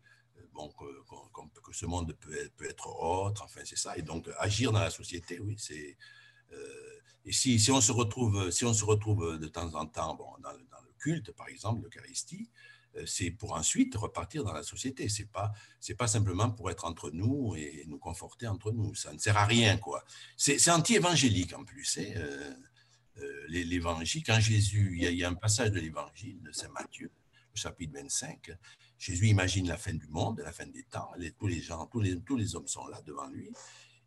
[0.54, 3.97] bon, que, ce monde peut être, peut être autre, enfin c'est ça.
[3.97, 5.97] Et donc agir dans la société, oui, c'est...
[6.54, 10.15] Euh, et si, si, on se retrouve, si on se retrouve de temps en temps
[10.15, 12.50] bon, dans, dans le culte, par exemple, l'Eucharistie,
[12.97, 15.10] euh, c'est pour ensuite repartir dans la société.
[15.10, 15.52] C'est pas
[15.97, 18.93] pas simplement pour être entre nous et nous conforter entre nous.
[18.95, 20.04] Ça ne sert à rien quoi.
[20.36, 21.97] C'est anti-évangélique en plus.
[21.97, 22.13] Hein.
[22.17, 22.54] Euh,
[23.17, 27.10] euh, l'évangile, quand Jésus, il y, a, un passage de l'évangile de Saint Matthieu,
[27.56, 28.52] chapitre 25,
[28.97, 32.17] Jésus imagine la fin du monde, la fin des temps, tous les gens, tous les,
[32.38, 33.51] les hommes sont là devant lui,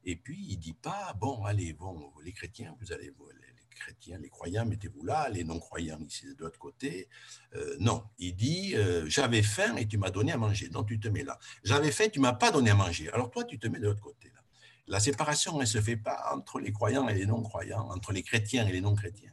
[0.05, 4.19] et puis il dit pas, bon, allez, bon, les chrétiens, vous allez, vous, les, chrétiens,
[4.19, 7.09] les croyants, mettez-vous là, les non-croyants ici de l'autre côté.
[7.55, 11.01] Euh, non, il dit, euh, j'avais faim et tu m'as donné à manger, donc tu
[11.01, 11.39] te mets là.
[11.65, 14.03] J'avais faim, tu m'as pas donné à manger, alors toi tu te mets de l'autre
[14.03, 14.31] côté.
[14.35, 14.41] Là.
[14.87, 18.23] La séparation, elle ne se fait pas entre les croyants et les non-croyants, entre les
[18.23, 19.33] chrétiens et les non-chrétiens.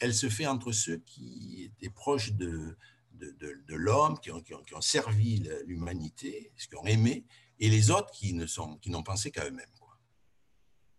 [0.00, 2.76] Elle se fait entre ceux qui étaient proches de,
[3.18, 7.24] de, l'homme, qui ont, servi l'humanité, qui ont aimé,
[7.60, 8.46] et les autres qui ne
[8.78, 9.66] qui n'ont pensé qu'à eux-mêmes.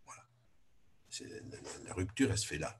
[0.05, 0.23] Voilà.
[1.85, 2.79] La, rupture, elle se fait là.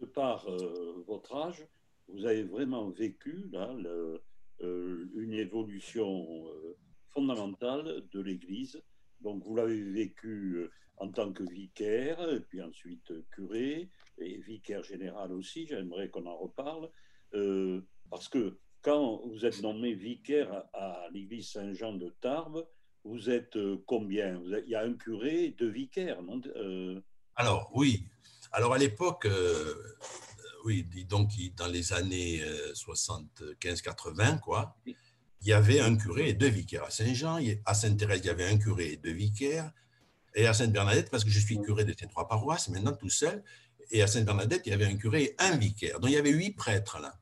[0.00, 1.66] De par euh, votre âge,
[2.08, 3.74] vous avez vraiment vécu là,
[4.60, 6.76] euh, une évolution euh,
[7.10, 8.82] fondamentale de l'Église
[9.22, 15.66] donc vous l'avez vécu en tant que vicaire, puis ensuite curé, et vicaire général aussi,
[15.66, 16.90] j'aimerais qu'on en reparle,
[18.12, 22.62] parce que quand vous êtes nommé vicaire à, l'église Saint-Jean de Tarbes,
[23.04, 24.38] vous êtes combien?
[24.44, 26.42] Il y a un curé et deux vicaires, non
[27.36, 28.04] Alors oui.
[28.52, 29.26] Alors à l'époque,
[30.66, 32.42] oui, donc dans les années
[32.74, 34.76] 75-80, quoi
[35.40, 36.84] il y avait un curé et deux vicaires.
[36.84, 39.72] À Saint-Jean, à Sainte-Thérèse, il y avait un curé et deux vicaires.
[40.34, 43.42] Et à Sainte-Bernadette, parce que je suis curé de ces trois paroisses, maintenant tout seul,
[43.90, 45.98] et à Sainte-Bernadette, il y avait un curé et un vicaire.
[45.98, 47.18] Donc il y avait huit prêtres là.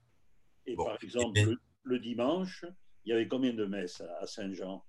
[0.70, 2.64] Et par exemple, le, dimanche,
[3.04, 4.84] il y avait combien de messes à Saint-Jean?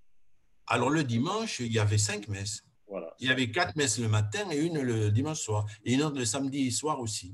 [0.68, 2.64] Alors le dimanche, il y avait cinq messes.
[2.88, 3.16] Voilà.
[3.20, 6.18] Il y avait quatre messes le matin et une le dimanche soir, et une autre
[6.18, 7.34] le samedi soir aussi.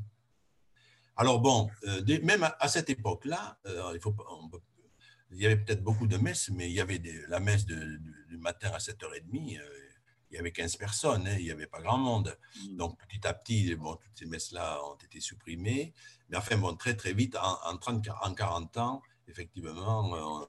[1.16, 4.50] Alors bon, euh, même à, cette époque-là, euh, il faut, on
[5.32, 8.70] il y avait peut-être beaucoup de messes, mais il y avait la messe du matin
[8.74, 9.87] à 7h30, euh,
[10.32, 12.38] il y avait 15 personnes, hein, il n'y avait pas grand monde.
[12.64, 12.78] Mm.
[12.78, 15.94] Donc petit à petit, bon, toutes ces messes-là ont été supprimées.
[16.30, 20.46] Mais enfin, bon, très très vite, en, 30, en 40 ans, effectivement, euh,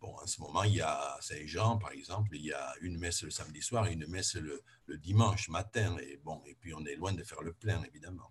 [0.00, 3.22] bon, en ce moment, il y a Saint-Jean, par exemple, il y a une messe
[3.22, 4.62] le samedi soir et une messe le,
[4.98, 5.96] dimanche matin.
[5.98, 8.30] Et, bon, et puis on est loin de faire le plein, évidemment.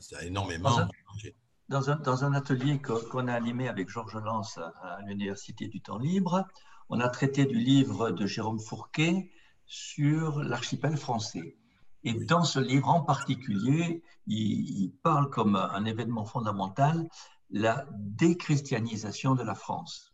[0.00, 1.36] Ça, a énormément changé.
[1.68, 6.46] Dans un, atelier qu'on a animé avec Georges Lance à, l'Université du Temps Libre,
[6.88, 9.30] on a traité du livre de Jérôme Fourquet
[9.66, 11.56] sur l'archipel français.
[12.04, 17.08] Et dans ce livre en particulier, il, parle comme un événement fondamental
[17.50, 20.12] la déchristianisation de la France.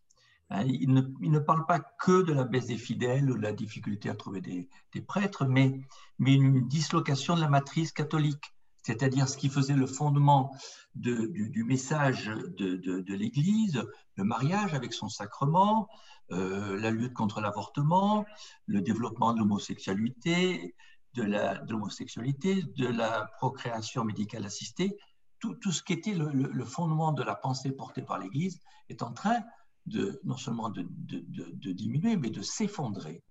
[0.51, 4.09] Hein, il, ne, parle pas que de la baisse des fidèles ou de la difficulté
[4.09, 4.69] à trouver des,
[5.03, 5.81] prêtres, mais,
[6.19, 8.55] mais une dislocation de la matrice catholique
[8.89, 10.51] c'est-à-dire ce qui faisait le fondement
[10.95, 12.27] du, message
[12.57, 13.85] de, l'Église,
[14.17, 15.89] le mariage avec son sacrement,
[16.31, 18.27] euh, la lutte contre l'avortement,
[18.67, 20.75] le développement de l'homosexualité,
[21.15, 24.97] de de, la procréation médicale assistée,
[25.41, 29.41] tout, ce qui était le, fondement de la pensée portée par l'Église est en train
[29.87, 33.23] de non seulement de, de diminuer, mais de s'effondrer.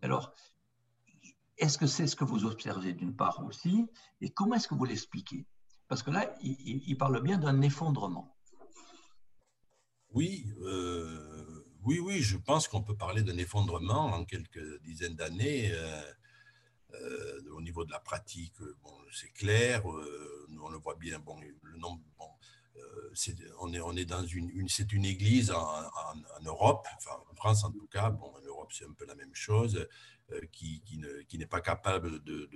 [0.00, 0.34] Alors,
[1.58, 3.86] est-ce que c'est ce que vous observez d'une part aussi
[4.20, 5.46] Et comment est-ce que vous l'expliquez?
[5.86, 8.34] Parce que là, il, parle bien d'un effondrement.
[10.10, 10.46] Oui,
[11.84, 15.72] oui, oui, je pense qu'on peut parler d'un effondrement en quelques dizaines d'années.
[17.50, 22.02] au niveau de la pratique, bon, c'est clair, on le voit bien, bon, le nombre,
[23.58, 27.70] on, est, on est dans une, c'est une église en, Europe, enfin en France en
[27.70, 29.86] tout cas, bon, en Europe c'est un peu la même chose,
[30.52, 30.82] qui,
[31.28, 32.48] qui n'est pas capable de,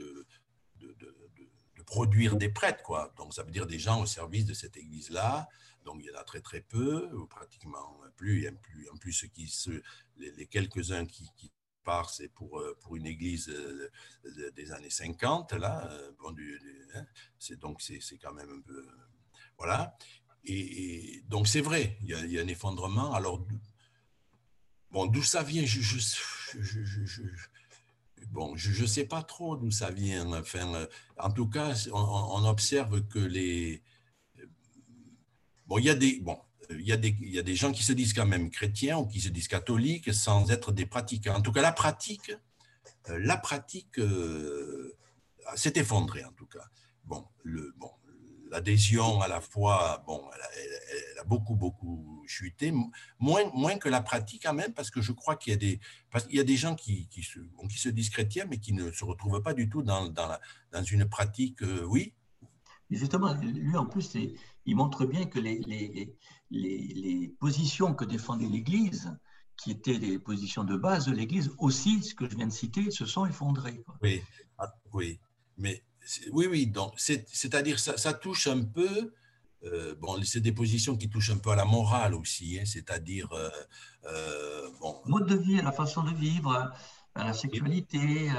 [1.86, 3.12] produire des prêtres, quoi.
[3.16, 5.48] Donc ça veut dire des gens au service de cette église-là,
[5.84, 9.12] donc il y en a très très peu, ou pratiquement plus, et plus, en plus
[9.12, 9.52] ceux qui,
[10.16, 11.30] les, quelques-uns qui,
[11.84, 13.48] partent, c'est pour, pour une église
[14.56, 16.34] des années 50, là, bon,
[16.96, 17.06] hein,
[17.38, 18.84] c'est, donc c'est quand même un peu...
[19.56, 19.96] Voilà.
[20.44, 23.12] Et, donc c'est vrai, il y, a, un effondrement.
[23.14, 23.46] Alors,
[24.90, 25.98] bon, d'où ça vient, je, je,
[28.30, 30.32] bon, je ne sais pas trop d'où ça vient.
[30.32, 30.86] Enfin,
[31.18, 33.82] en tout cas, on, observe que les...
[35.66, 36.20] Bon, il y a des...
[36.20, 36.38] Bon,
[36.70, 39.20] il y, a des, a des gens qui se disent quand même chrétiens ou qui
[39.20, 41.36] se disent catholiques sans être des pratiquants.
[41.36, 42.32] En tout cas, la pratique,
[43.08, 44.96] euh, la pratique euh,
[45.54, 46.64] s'est effondrée, en tout cas.
[47.04, 47.90] Bon, le, bon,
[48.50, 52.72] l'adhésion à la foi, bon, elle, a beaucoup, beaucoup chuté,
[53.18, 55.80] moins, moins que la pratique quand même, parce que je crois qu'il y a des,
[56.10, 58.72] parce qu'il y a des gens qui, qui, se, qui se disent chrétiens, mais qui
[58.72, 60.40] ne se retrouvent pas du tout dans, dans, la,
[60.72, 62.14] dans une pratique, euh, oui.
[62.90, 64.16] justement, lui en plus,
[64.64, 66.14] il montre bien que les, les,
[66.50, 69.16] les, les positions que défendait l'Église,
[69.56, 72.90] qui étaient les positions de base de l'Église, aussi, ce que je viens de citer,
[72.90, 73.82] se sont effondrées.
[74.02, 74.22] Oui,
[74.58, 75.18] ah, oui,
[75.56, 75.82] mais
[76.32, 79.12] oui, oui, donc c'est-à-dire ça, ça touche un peu,
[79.64, 83.32] euh, bon, c'est des positions qui touchent un peu à la morale aussi, hein, c'est-à-dire,
[83.32, 83.50] euh,
[84.04, 85.00] euh, bon.
[85.06, 86.72] Mode de vie, à la façon de vivre,
[87.14, 88.30] à la sexualité.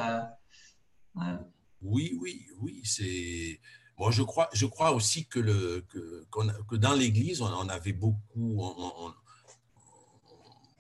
[1.82, 3.60] Oui, oui, oui, c'est.
[3.98, 6.26] Bon, je crois, je crois aussi que, le, que,
[6.70, 9.14] que dans l'Église, on, avait beaucoup, on,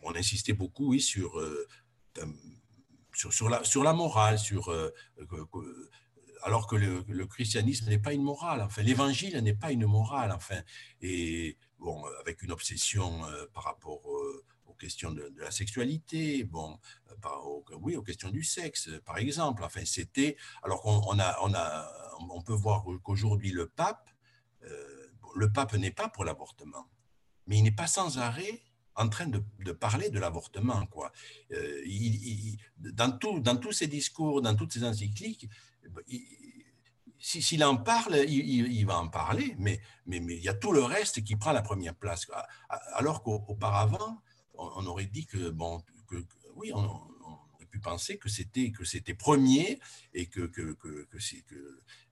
[0.03, 1.41] on, insistait beaucoup, oui, sur,
[3.13, 4.71] sur, sur, la, sur la morale, sur
[6.47, 8.61] alors que le, christianisme n'est pas une morale.
[8.61, 10.31] Enfin, l'évangile n'est pas une morale.
[10.31, 10.61] Enfin,
[11.01, 16.79] et bon, avec une obsession euh, par rapport euh, aux questions de, la sexualité, bon,
[17.11, 19.61] euh, oui, aux questions du sexe, par exemple.
[19.61, 21.91] Enfin, c'était alors qu'on a, on a,
[22.29, 24.09] on peut voir qu'aujourd'hui le pape,
[25.35, 26.87] le pape n'est pas pour l'avortement,
[27.45, 28.63] mais il n'est pas sans arrêt
[28.95, 30.85] en train de, parler de l'avortement.
[30.87, 31.11] Quoi.
[32.79, 35.47] dans, tout, dans tous ses discours, dans toutes ses encycliques,
[37.19, 40.83] s'il en parle, il, va en parler, mais, mais, mais, il y a tout le
[40.83, 42.27] reste qui prend la première place.
[42.93, 44.21] Alors qu'auparavant,
[44.53, 46.15] on, aurait dit que, bon, que,
[46.55, 49.79] oui, on, aurait pu penser que c'était, que c'était premier
[50.13, 50.77] et que, que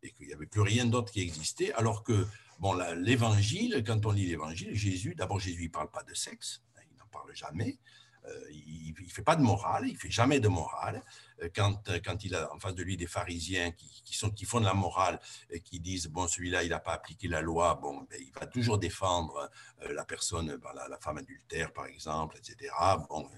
[0.04, 2.28] et qu'il n'y avait plus rien d'autre qui existait, alors que
[2.60, 6.82] bon, l'évangile, quand on lit l'évangile, Jésus, d'abord Jésus ne parle pas de sexe, hein,
[6.92, 7.80] il n'en parle jamais.
[8.28, 11.02] Euh, il ne fait pas de morale, il ne fait jamais de morale.
[11.42, 14.30] Euh, quand, euh, quand il a en face de lui des pharisiens qui, qui, sont,
[14.30, 17.42] qui font de la morale et qui disent, bon, celui-là, il n'a pas appliqué la
[17.42, 19.50] loi, bon, ben, il va toujours défendre
[19.90, 22.74] la personne, ben, la, femme adultère, par exemple, etc.
[23.10, 23.30] Bon,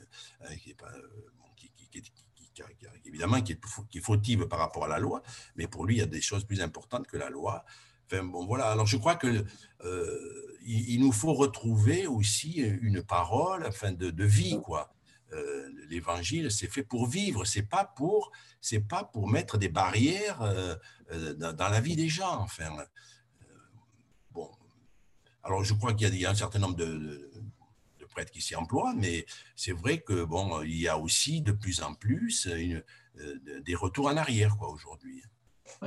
[1.56, 1.76] qui
[3.06, 5.22] évidemment, qui est, qui est fautive par rapport à la loi,
[5.56, 7.66] mais pour lui, il y a des choses plus importantes que la loi.
[8.08, 8.72] Enfin, bon, voilà.
[8.72, 9.46] Alors, je crois que
[10.66, 14.94] il, nous faut retrouver aussi une parole, enfin, de, de vie, quoi.
[15.34, 20.42] Euh, l'évangile, c'est fait pour vivre, c'est pas pour, c'est pas pour mettre des barrières
[20.42, 20.76] euh,
[21.12, 22.40] euh, dans, la vie des gens.
[22.40, 22.70] Enfin,
[24.32, 24.50] bon,
[25.44, 27.30] alors je crois qu'il y, a un certain nombre de,
[28.12, 31.82] prêtres qui s'y emploient, mais c'est vrai que bon, il y a aussi de plus
[31.84, 35.17] en plus des retours en arrière, quoi, aujourd'hui.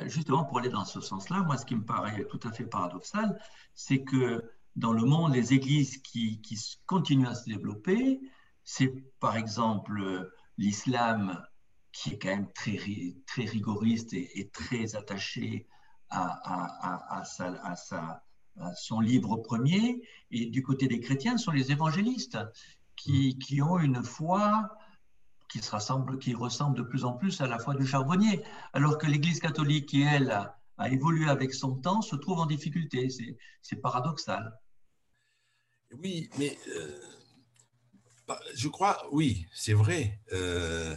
[0.06, 3.40] Justement, pour aller dans ce sens-là, moi, ce qui me paraît tout à fait paradoxal,
[3.74, 4.44] c'est que
[4.76, 8.20] dans le monde, les églises qui, qui continuent à se développer,
[8.64, 11.44] c'est par exemple l'islam
[11.92, 12.78] qui est quand même très,
[13.26, 15.66] très rigoriste et, très attaché
[16.08, 18.22] à, à, sa,
[18.76, 20.02] son livre premier.
[20.30, 22.38] Et du côté des chrétiens, ce sont les évangélistes
[22.96, 24.70] qui, qui ont une foi
[25.50, 25.60] qui,
[26.34, 30.02] ressemble de plus en plus à la foi du charbonnier, alors que l'Église catholique, qui
[30.02, 30.56] elle a,
[30.90, 33.08] évolué avec son temps, se trouve en difficulté.
[33.60, 34.58] C'est paradoxal.
[35.92, 37.00] Oui, mais euh,
[38.26, 40.20] bah, je crois, oui, c'est vrai.
[40.32, 40.96] Euh,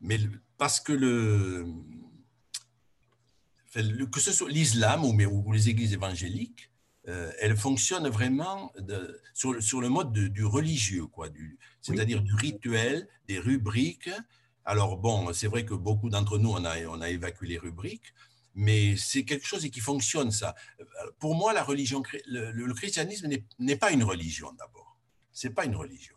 [0.00, 0.18] mais
[0.56, 1.66] parce que le,
[4.06, 6.70] que ce soit l'islam ou, les églises évangéliques,
[7.08, 8.72] euh, elles fonctionnent vraiment
[9.34, 11.28] sur, le mode du religieux, quoi,
[11.82, 14.10] c'est-à-dire du rituel, des rubriques.
[14.64, 18.14] Alors bon, c'est vrai que beaucoup d'entre nous, on a, évacué les rubriques,
[18.54, 20.54] mais c'est quelque chose qui fonctionne, ça.
[21.18, 24.92] Pour moi, la religion, le christianisme n'est pas une religion d'abord
[25.32, 26.16] c'est pas une religion.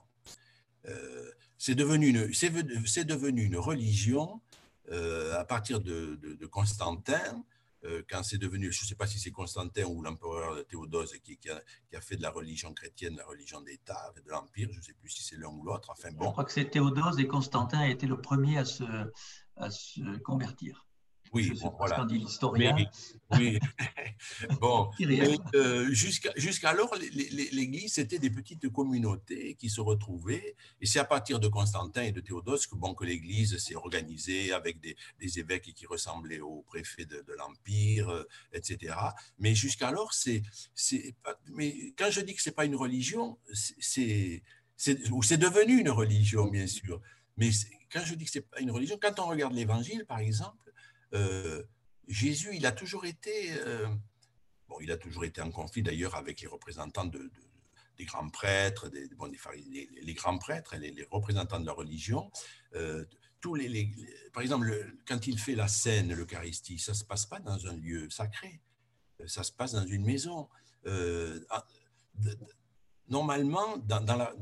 [0.87, 4.41] Euh, c'est devenu une, religion
[4.91, 7.43] euh, à partir de, Constantin,
[8.09, 11.49] quand c'est devenu, je ne sais pas si c'est Constantin ou l'empereur Théodose qui, qui,
[11.49, 15.09] a, fait de la religion chrétienne la religion d'État, de l'Empire, je ne sais plus
[15.09, 15.89] si c'est l'un ou l'autre.
[15.91, 16.25] Enfin, bon.
[16.25, 18.83] Je crois que c'est Théodose et Constantin a été le premier à se,
[19.57, 20.84] à se convertir.
[21.35, 22.07] Oui, voilà.
[22.09, 22.75] l'historien.
[23.31, 23.59] oui.
[24.61, 24.89] bon,
[25.53, 30.55] euh, jusqu'alors, l'Église, c'était des petites communautés qui se retrouvaient.
[30.79, 34.53] Et c'est à partir de Constantin et de Théodose que, bon, que l'Église s'est organisée
[34.53, 34.95] avec des,
[35.37, 38.95] évêques qui ressemblaient aux préfets de, l'Empire, euh, etc.
[39.37, 40.41] Mais jusqu'alors, c'est.
[41.51, 44.41] Mais quand je dis que ce n'est pas une religion, c'est.
[44.77, 47.01] C'est devenu une religion, bien sûr.
[47.37, 47.49] Mais
[47.91, 50.64] quand je dis que ce n'est pas une religion, quand on regarde l'Évangile, par exemple,
[52.07, 53.87] Jésus, il a toujours été, euh,
[54.67, 57.31] bon, il a toujours été en conflit d'ailleurs avec les représentants de,
[57.97, 59.31] des grands prêtres, bon,
[60.01, 62.31] les, grands prêtres, les, les, représentants de la religion.
[62.75, 63.05] Euh,
[63.41, 63.91] tous les,
[64.33, 67.75] par exemple, quand il fait la scène, l'Eucharistie, ça ne se passe pas dans un
[67.75, 68.61] lieu sacré,
[69.27, 70.49] ça se passe dans une maison.
[71.49, 71.65] Ah,
[73.07, 74.33] normalement, dans,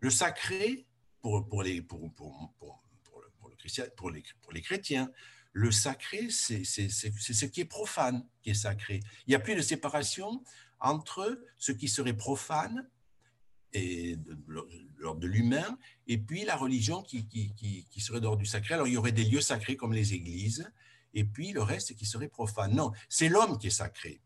[0.00, 0.86] le sacré,
[1.20, 5.10] pour, les, pour, pour, pour, pour, le, pour, les, pour les chrétiens,
[5.58, 9.00] le sacré, c'est ce qui est profane qui est sacré.
[9.26, 10.44] Il n'y a plus de séparation
[10.78, 12.88] entre ce qui serait profane
[13.72, 14.16] et
[14.98, 18.74] l'ordre de l'humain, et puis la religion qui, qui, serait d'ordre du sacré.
[18.74, 20.70] Alors il y aurait des lieux sacrés comme les églises,
[21.12, 22.74] et puis le reste qui serait profane.
[22.74, 24.22] Non, c'est l'homme qui est sacré.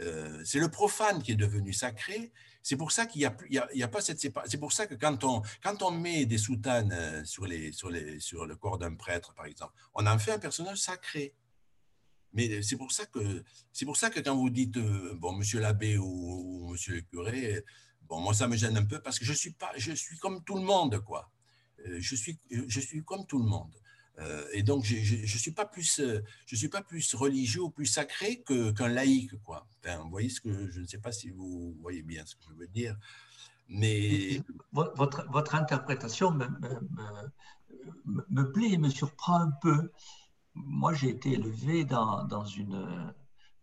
[0.00, 2.32] Euh, c'est le profane qui est devenu sacré,
[2.64, 4.50] c'est pour ça qu'il n'y a, il y a, pas cette séparation.
[4.50, 7.90] C'est pour ça que quand on, quand on met des soutanes euh, sur, les, sur,
[7.90, 11.34] les, sur le corps d'un prêtre, par exemple, on en fait un personnage sacré.
[12.32, 15.60] Mais c'est pour ça que c'est pour ça que quand vous dites euh, bon monsieur
[15.60, 17.62] l'abbé ou, monsieur le curé,
[18.08, 20.42] bon moi ça me gêne un peu parce que je suis pas je suis comme
[20.42, 21.30] tout le monde quoi.
[21.86, 23.74] Euh, je suis je suis comme tout le monde.
[24.20, 27.70] Euh, et donc, je ne suis, pas plus, euh, je suis pas plus religieux ou
[27.70, 29.30] plus sacré qu'un laïc.
[29.42, 29.66] Quoi.
[29.84, 32.54] vous voyez ce que je ne sais pas si vous voyez bien ce que je
[32.54, 32.96] veux dire.
[33.68, 34.42] Mais...
[34.72, 36.46] Votre, votre interprétation me,
[38.04, 39.90] me, me, plaît et me surprend un peu.
[40.54, 43.12] Moi, j'ai été élevé dans, dans, une,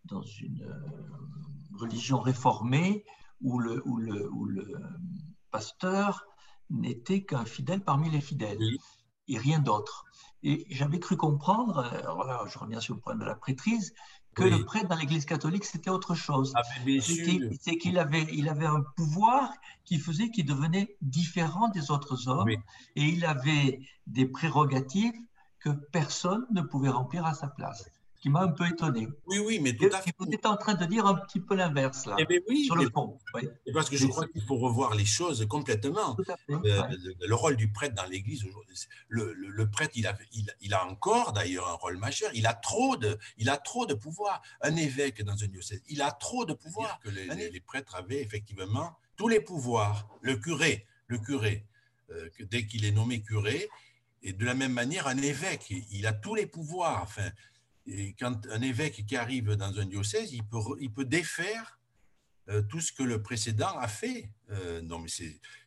[0.04, 3.04] dans une euh, religion réformée
[3.40, 4.66] où le, où le, où le
[5.50, 6.26] pasteur
[6.70, 8.58] n'était qu'un fidèle parmi les fidèles
[9.28, 10.04] et rien d'autre.
[10.42, 13.94] Et j'avais cru comprendre, euh, voilà, je reviens sur le point de la prêtrise,
[14.34, 16.52] que le prêtre dans l'Église catholique, c'était autre chose.
[16.56, 16.62] Ah,
[17.60, 19.52] c'est qu'il avait, il avait un pouvoir
[19.84, 25.14] qui faisait qu'il devenait différent des autres hommes et il avait des prérogatives
[25.60, 27.90] que personne ne pouvait remplir à sa place
[28.22, 29.08] qui m'a un peu étonné.
[29.26, 30.12] Oui, oui, mais tout à fait.
[30.16, 32.88] Vous êtes en train de dire un petit peu l'inverse, là, eh oui, sur le
[32.88, 33.18] fond.
[33.34, 33.42] Oui.
[33.74, 36.14] Parce que je crois qu'il faut revoir les choses complètement.
[36.14, 36.82] Tout à fait, euh,
[37.20, 38.76] le, rôle du prêtre dans l'Église aujourd'hui,
[39.08, 42.30] le, le, prêtre, il a, il, il a encore d'ailleurs un rôle majeur.
[42.32, 44.40] Il a, trop de, il a trop de pouvoir.
[44.60, 47.00] Un évêque dans un diocèse, il a trop de pouvoir.
[47.00, 50.06] Que les, les, prêtres avaient effectivement tous les pouvoirs.
[50.20, 51.66] Le curé, le curé,
[52.10, 53.68] euh, dès qu'il est nommé curé,
[54.22, 57.02] et de la même manière, un évêque, il a tous les pouvoirs.
[57.02, 57.28] Enfin,
[57.86, 61.78] et quand un évêque qui arrive dans un diocèse, il peut, il peut défaire
[62.48, 64.30] euh, tout ce que le précédent a fait.
[64.50, 65.08] Euh, non, mais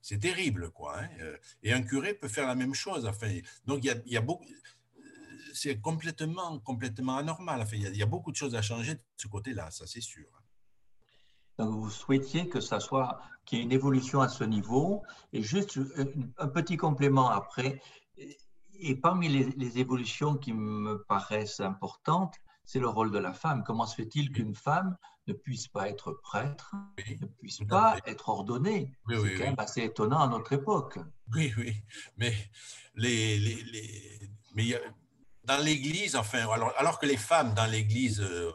[0.01, 0.99] c'est terrible, quoi.
[0.99, 1.10] Hein.
[1.21, 3.06] Euh, et un curé peut faire la même chose.
[3.06, 3.34] Enfin,
[3.65, 4.45] donc, il y a, il y a beaucoup.
[5.54, 7.62] C'est complètement, complètement anormal.
[7.62, 10.28] Enfin, il, y a, beaucoup de choses à changer de ce côté-là, ça c'est sûr.
[11.58, 15.04] Vous souhaitiez que ça soit qu'il y ait une évolution à ce niveau.
[15.32, 15.80] Et juste
[16.38, 17.82] un petit complément après
[18.80, 23.64] et parmi les, évolutions qui me paraissent importantes, c'est le rôle de la femme.
[23.64, 26.76] Comment se fait-il qu'une femme ne puisse pas être prêtre,
[27.22, 28.92] ne puisse pas être ordonnée?
[29.08, 31.00] C'est quand même assez étonnant à notre époque.
[31.34, 31.76] Oui, oui.
[32.18, 32.34] Mais,
[32.96, 34.82] les, les, mais
[35.44, 38.52] dans l'Église, enfin, alors, alors, que les femmes dans l'Église euh,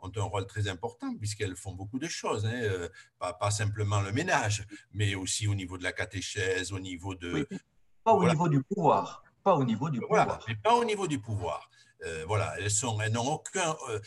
[0.00, 4.00] ont, un rôle très important puisqu'elles font beaucoup de choses, hein, euh, pas, pas, simplement
[4.00, 7.46] le ménage, mais aussi au niveau de la catéchèse, au niveau de...
[8.04, 10.44] pas au niveau du pouvoir pas au niveau du pouvoir.
[10.46, 11.70] mais pas au niveau du pouvoir.
[12.04, 14.00] Euh, voilà, elles sont, elles n'ont aucun, euh,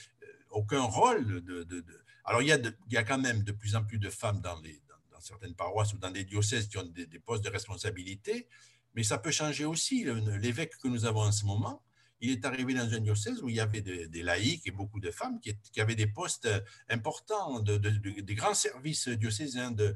[0.51, 1.85] aucun rôle de, de,
[2.25, 4.41] Alors il y, a il y a quand même de plus en plus de femmes
[4.41, 8.47] dans, les, dans, certaines paroisses ou dans des diocèses qui ont des, postes de responsabilité,
[8.95, 10.05] mais ça peut changer aussi.
[10.39, 11.83] L'évêque que nous avons en ce moment,
[12.21, 15.11] il est arrivé dans un diocèse où il y avait des, laïcs et beaucoup de
[15.11, 16.49] femmes qui, qui avaient des postes
[16.89, 19.95] importants, de, des grands services diocésains, de,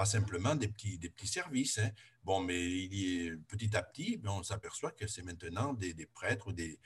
[0.00, 1.76] pas simplement des petits, des petits services.
[1.76, 1.90] Hein.
[2.24, 2.56] Bon, mais
[3.48, 6.78] petit à petit, ben, on s'aperçoit que c'est maintenant des, prêtres ou des,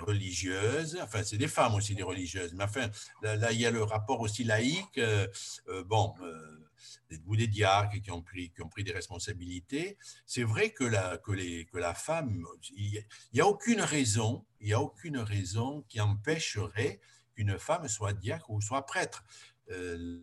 [0.00, 2.90] religieuses, enfin, c'est des femmes aussi, des religieuses, mais enfin,
[3.22, 4.98] là, il y a le rapport aussi laïque.
[4.98, 5.26] Euh,
[5.68, 6.68] euh, bon, euh,
[7.08, 9.96] des, ou des diacres qui ont pris, qui ont pris des responsabilités.
[10.26, 12.44] C'est vrai que la, que, les, que la femme,
[12.76, 13.02] il
[13.32, 17.00] n'y a aucune raison, il y a aucune raison qui empêcherait
[17.34, 19.24] qu'une femme soit diacre ou soit prêtre.
[19.70, 20.20] Euh,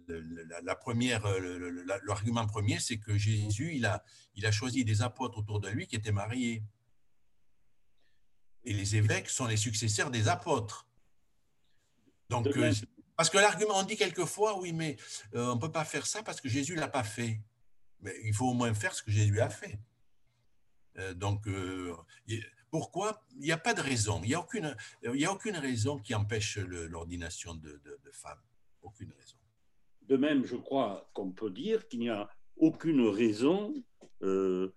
[0.64, 1.24] la, première,
[2.06, 4.04] l'argument premier, c'est que Jésus, il a,
[4.36, 6.64] il a choisi des apôtres autour de lui qui étaient mariés.
[8.64, 10.88] Et les évêques sont les successeurs des apôtres.
[12.30, 12.74] Donc, euh,
[13.16, 14.98] parce que l'argument, on dit quelquefois, oui, mais
[15.36, 17.40] euh, on ne peut pas faire ça parce que Jésus ne l'a pas fait.
[18.02, 19.80] Mais il faut au moins faire ce que Jésus a fait.
[21.16, 21.48] donc,
[22.72, 23.24] pourquoi?
[23.36, 24.22] Il n'y a pas de raison.
[24.24, 28.12] Il n'y a, aucune, il y a aucune raison qui empêche l'ordination de, de, de
[28.12, 28.42] femmes.
[28.86, 29.36] Aucune raison.
[30.04, 33.74] De même, je crois qu'on peut dire qu'il n'y a aucune raison,
[34.22, 34.72] euh,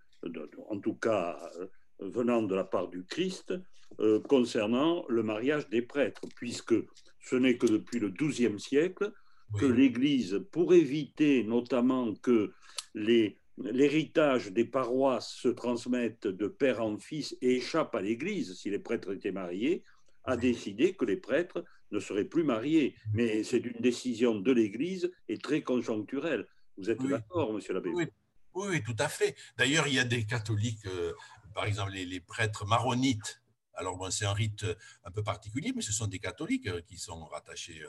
[0.68, 1.68] en tout cas euh,
[2.00, 3.54] venant de la part du Christ,
[4.00, 6.74] euh, concernant le mariage des prêtres, puisque
[7.20, 9.12] ce n'est que depuis le XIIe siècle
[9.58, 12.52] que l'Église, pour éviter notamment que
[12.94, 18.78] l'héritage des paroisses se transmette de père en fils et échappe à l'Église si les
[18.78, 19.82] prêtres étaient mariés,
[20.24, 22.94] a décidé que les prêtres ne seraient plus mariés.
[23.12, 26.46] Mais c'est une décision de l'Église et très conjoncturelle.
[26.76, 27.90] Vous êtes d'accord, monsieur l'abbé?
[27.90, 28.06] Oui.
[28.54, 28.82] oui.
[28.82, 29.36] tout à fait.
[29.56, 31.12] D'ailleurs, il y a des catholiques, euh,
[31.54, 33.42] par exemple les, prêtres maronites.
[33.74, 34.64] Alors, bon, c'est un rite
[35.04, 37.82] un peu particulier, mais ce sont des catholiques euh, qui sont rattachés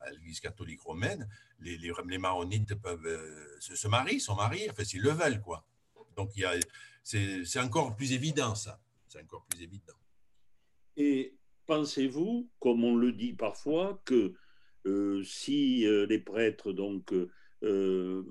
[0.00, 1.28] à, l'Église catholique romaine.
[1.60, 5.64] Les, les, maronites peuvent euh, se, marier, sont mariés, enfin, s'ils le veulent, quoi.
[6.16, 6.32] Donc,
[7.02, 8.80] c'est encore plus évident, ça.
[9.08, 9.94] C'est encore plus évident.
[10.96, 11.37] Et
[11.68, 14.34] pensez-vous, comme on le dit parfois, que
[14.86, 16.74] euh, si euh, les prêtres
[17.62, 18.22] euh,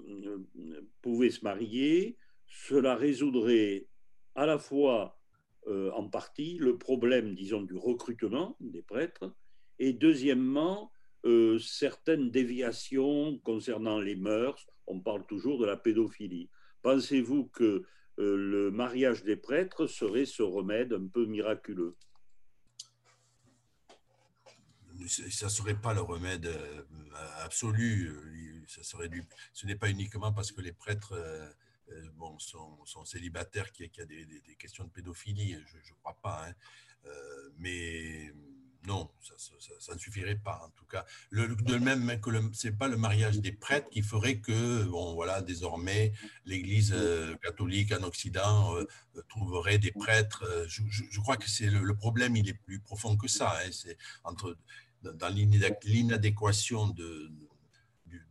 [1.01, 2.17] pouvaient se marier,
[2.47, 3.87] cela résoudrait
[4.35, 5.13] à la fois
[5.69, 9.35] en partie le problème, disons, du recrutement des prêtres,
[9.79, 10.93] et deuxièmement,
[11.59, 14.65] certaines déviations concernant les mœurs.
[14.85, 16.49] On parle toujours de la pédophilie.
[16.83, 17.83] Pensez-vous que
[18.15, 21.97] le mariage des prêtres serait ce remède un peu miraculeux?
[25.07, 26.83] Ça ne serait pas le remède euh,
[27.43, 28.07] absolu.
[28.07, 29.23] Euh, ça serait du,
[29.53, 31.49] ce n'est pas uniquement parce que les prêtres euh,
[32.15, 34.27] bon, sont, célibataires qu'il y a, des,
[34.59, 36.47] questions de pédophilie, je ne crois pas.
[36.47, 36.53] Hein.
[37.57, 38.33] mais
[38.85, 39.09] non,
[39.79, 41.05] ça, ne suffirait pas en tout cas.
[41.31, 45.41] De même que ce n'est pas le mariage des prêtres qui ferait que, bon voilà,
[45.41, 46.11] désormais,
[46.45, 46.93] l'Église
[47.41, 48.75] catholique en Occident
[49.29, 50.65] trouverait des prêtres.
[50.67, 53.57] Je, crois que le, problème, il est plus profond que ça.
[53.59, 53.69] Hein.
[53.71, 54.57] c'est entre
[55.03, 55.33] dans
[55.83, 57.31] l'inadéquation de,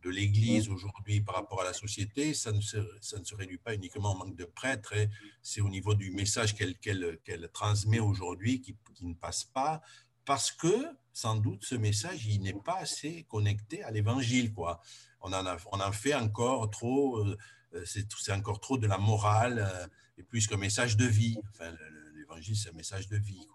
[0.03, 3.57] de l'Église aujourd'hui par rapport à la société, ça ne se, ça ne se réduit
[3.57, 4.93] pas uniquement au manque de prêtres,
[5.41, 9.81] c'est au niveau du message qu'elle qu'elle transmet aujourd'hui qui, qui, ne passe pas,
[10.25, 14.53] parce que sans doute ce message, il n'est pas assez connecté à l'Évangile.
[14.53, 14.81] quoi.
[15.21, 17.37] On en, a, on en fait encore trop, euh,
[17.85, 19.87] c'est encore trop de la morale, euh,
[20.17, 21.37] et plus qu'un message de vie.
[21.49, 21.73] Enfin,
[22.15, 23.47] L'Évangile, c'est un message de vie.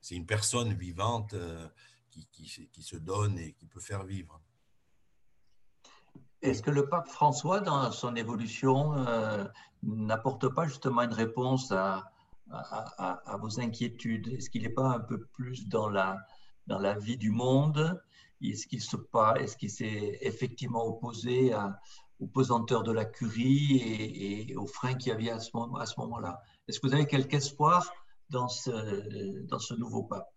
[0.00, 1.34] C'est une personne vivante
[2.10, 4.40] qui, se donne et qui peut faire vivre.
[6.42, 9.44] Est-ce que le pape François, dans son évolution, euh,
[9.82, 12.10] n'apporte pas justement une réponse à,
[13.40, 14.28] vos inquiétudes?
[14.28, 16.18] Est-ce qu'il n'est pas un peu plus dans la,
[16.66, 18.02] dans la vie du monde?
[18.42, 21.52] Est-ce qu'il est qu'il s'est effectivement opposé
[22.18, 23.76] aux pesanteurs de la curie
[24.48, 26.42] et, aux freins qu'il y avait à ce, moment, à ce moment-là?
[26.66, 27.92] Est-ce que vous avez quelque espoir
[28.30, 30.32] dans ce, dans ce nouveau pape?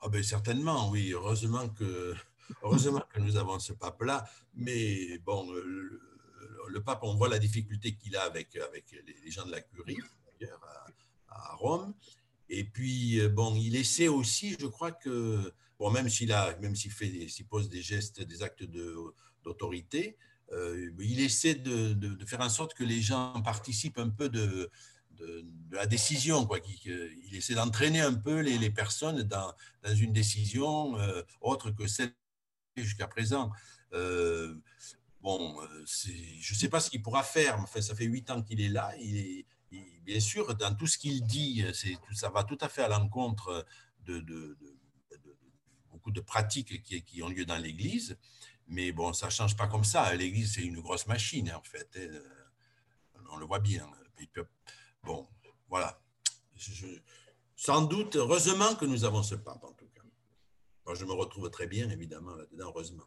[0.00, 1.12] Ah ben certainement, oui.
[1.12, 2.14] Heureusement que,
[2.62, 4.28] heureusement que nous avons ce pape-là.
[4.54, 8.84] Mais bon, le, pape, on voit la difficulté qu'il a avec, avec
[9.24, 9.98] les, gens de la curie,
[10.42, 10.86] à,
[11.28, 11.94] à, Rome.
[12.48, 16.90] Et puis, bon, il essaie aussi, je crois que, bon, même s'il a, même s'il
[16.90, 18.64] fait, s'il pose des gestes, des actes
[19.44, 20.16] d'autorité,
[20.52, 24.70] euh, il essaie de, de, faire en sorte que les gens participent un peu de,
[25.20, 26.46] de, la décision.
[26.46, 29.52] Quoi, il essaie d'entraîner un peu les, les personnes dans,
[29.82, 32.14] dans, une décision euh, autre que celle
[32.76, 33.50] jusqu'à présent.
[33.92, 34.54] Euh,
[35.20, 38.30] bon, euh, je ne sais pas ce qu'il pourra faire, mais enfin, ça fait huit
[38.30, 38.92] ans qu'il est là.
[39.00, 39.46] Il est,
[40.02, 41.64] bien sûr, dans tout ce qu'il dit,
[42.12, 43.64] ça va tout à fait à l'encontre
[44.04, 44.56] de,
[45.92, 48.18] beaucoup de pratiques qui, qui ont lieu dans l'Église.
[48.66, 50.14] Mais bon, ça ne change pas comme ça.
[50.14, 51.88] L'Église, c'est une grosse machine, en fait.
[51.96, 52.18] Hein.
[53.32, 53.88] On le voit bien.
[55.04, 55.26] Bon,
[55.68, 56.00] voilà.
[57.56, 60.02] sans doute, heureusement que nous avons ce pape, en tout cas.
[60.84, 63.04] Moi, je me retrouve très bien, évidemment, là-dedans, heureusement.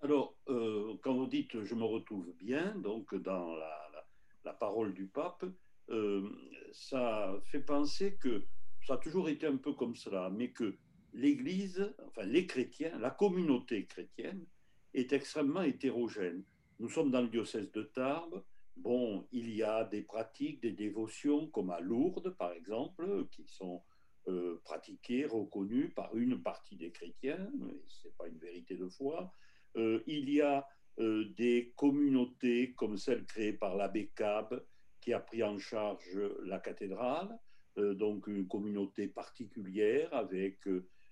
[0.00, 5.44] Alors, euh, quand vous dites je me retrouve bien, donc dans la, parole du pape,
[5.90, 6.28] euh,
[6.72, 8.44] ça fait penser que
[8.86, 10.76] ça a toujours été un peu comme cela, mais que
[11.12, 14.44] l'Église, enfin les chrétiens, la communauté chrétienne
[14.92, 16.44] est extrêmement hétérogène.
[16.78, 18.42] nous sommes dans le diocèse de Tarbes.
[18.76, 23.82] Bon, il y a des pratiques, des dévotions, comme à Lourdes, par exemple, qui sont
[24.26, 27.46] euh, pratiquées, reconnues par une partie des chrétiens,
[27.86, 29.30] ce n'est pas une vérité de foi.
[29.76, 30.66] Euh, il y a
[30.98, 34.64] euh, des communautés comme celle créée par l'abbé Cab,
[35.02, 37.38] qui a pris en charge la cathédrale,
[37.76, 40.66] donc une communauté particulière avec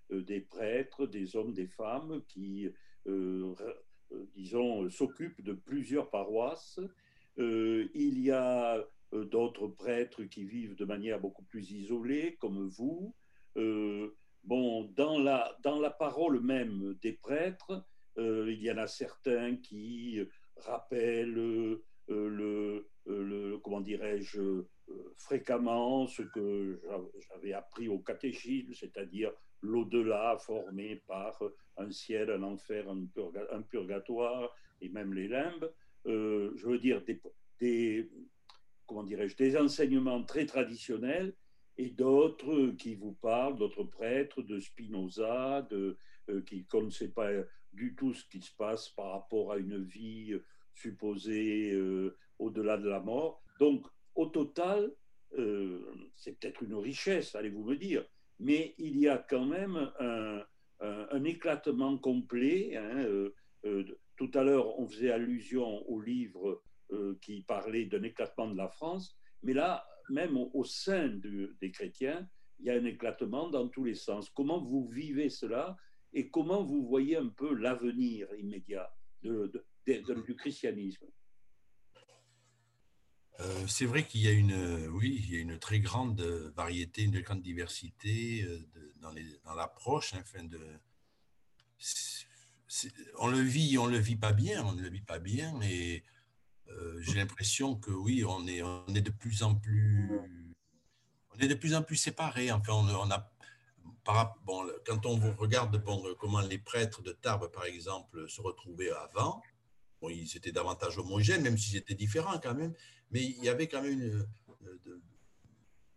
[0.08, 2.70] des prêtres, des hommes, des femmes qui,
[4.34, 6.80] disons, s'occupent de plusieurs paroisses.
[7.36, 13.14] Il y a d'autres prêtres qui vivent de manière beaucoup plus isolée, comme vous.
[14.44, 17.84] bon, dans la, dans la parole même des prêtres,
[18.18, 20.20] euh, il y en a certains qui
[20.56, 24.62] rappellent euh, le, euh, le, comment dirais-je,
[25.16, 26.82] fréquemment ce que
[27.28, 31.40] j'avais appris au catéchisme, c'est-à-dire l'au-delà formé par
[31.78, 35.70] un ciel, un enfer, un, purgatoire et même les limbes.
[36.04, 37.02] Je veux dire
[37.60, 38.10] des,
[38.86, 41.34] comment dirais-je, des enseignements très traditionnels
[41.76, 45.96] et d'autres qui vous parlent, d'autres prêtres, de Spinoza, de,
[46.46, 47.30] qui ne sait pas
[47.72, 50.38] du tout ce qui se passe par rapport à une vie
[50.74, 53.42] supposée euh, au-delà de la mort.
[53.58, 54.92] Donc, au total,
[55.38, 58.04] euh, c'est peut-être une richesse, allez-vous me dire,
[58.38, 60.44] mais il y a quand même un,
[61.24, 62.76] éclatement complet.
[62.76, 63.34] Hein, euh,
[64.26, 66.62] tout à l'heure, on faisait allusion au livre
[67.22, 71.08] qui parlait d'un éclatement de la France, mais là, même au, sein
[71.60, 74.30] des chrétiens, il y a un éclatement dans tous les sens.
[74.30, 75.76] Comment vous vivez cela
[76.12, 78.92] et comment vous voyez un peu l'avenir immédiat
[79.22, 81.06] du christianisme?
[83.40, 86.20] Euh, c'est vrai qu'il y a une, oui, il y a une très grande
[86.54, 90.12] variété, une grande diversité euh, dans, l'approche.
[90.14, 90.60] Enfin de,
[93.18, 96.02] on le vit, on le vit pas bien, on ne le vit pas bien, mais
[96.68, 98.62] euh, j'ai l'impression que oui, on est,
[99.00, 100.10] de plus en plus,
[101.34, 102.50] on est de plus en plus séparés.
[102.50, 103.32] Enfin, on, a
[104.44, 109.42] bon, quand on regarde bon, comment les prêtres de Tarbes, par exemple, se retrouvaient avant,
[110.10, 112.74] ils étaient davantage homogènes, même s'ils étaient différents quand même,
[113.10, 114.26] mais il y avait quand même une,
[114.66, 115.00] euh,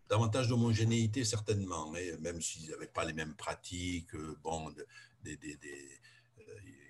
[0.08, 4.36] davantage d'homogénéité certainement, même s'ils n'avaient pas les mêmes pratiques, euh,
[5.22, 5.56] des, euh,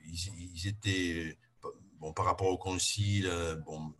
[0.06, 1.38] ils, étaient,
[1.98, 3.30] bon, par rapport au concile,
[3.64, 3.94] bon,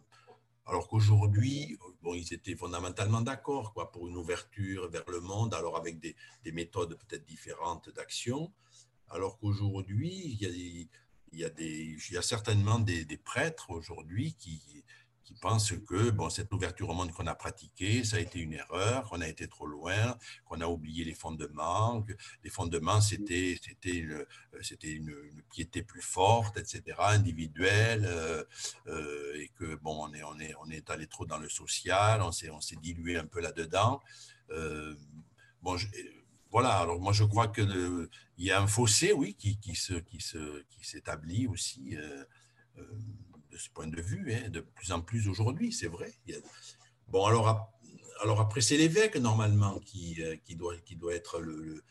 [0.67, 5.77] alors qu'aujourd'hui, bon, ils étaient fondamentalement d'accord quoi, pour une ouverture vers le monde, alors
[5.77, 8.53] avec des, des méthodes peut-être différentes d'action.
[9.09, 10.51] Alors qu'aujourd'hui, il y a,
[11.51, 14.85] des, il y a certainement des prêtres aujourd'hui qui,
[15.27, 18.53] qui pensent que bon, cette ouverture au monde qu'on a pratiquée, ça a été une
[18.53, 22.12] erreur, qu'on a été trop loin, qu'on a oublié les fondements, que
[22.45, 24.24] les fondements, c'était, c'était, une,
[25.11, 28.45] une, piété plus forte, etc., individuelle, euh,
[28.87, 32.22] euh, et que bon, on est, on, est, on est allé trop dans le social,
[32.22, 34.01] on s'est, dilué un peu là-dedans.
[34.51, 34.95] Euh,
[35.61, 35.77] bon,
[36.53, 38.09] voilà, alors moi je crois qu'il
[38.39, 41.97] y a un fossé, oui, qui, qui, se, qui, se, qui s'établit aussi
[43.57, 46.13] de ce point de vue, hein, de plus en plus aujourd'hui, c'est vrai.
[47.09, 47.73] Bon, alors,
[48.21, 51.83] alors après, c'est l'évêque, normalement, qui, euh, doit, être le,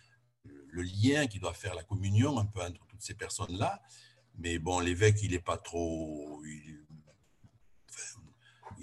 [0.73, 3.81] lien, qui doit faire la communion un peu entre toutes ces personnes-là.
[4.37, 6.43] Mais bon, l'évêque, il n'est pas trop...
[6.45, 6.85] Il,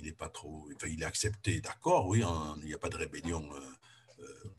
[0.03, 0.69] n'est pas trop...
[0.89, 2.25] Il est accepté, d'accord, oui,
[2.63, 3.61] il n'y a pas de rébellion euh,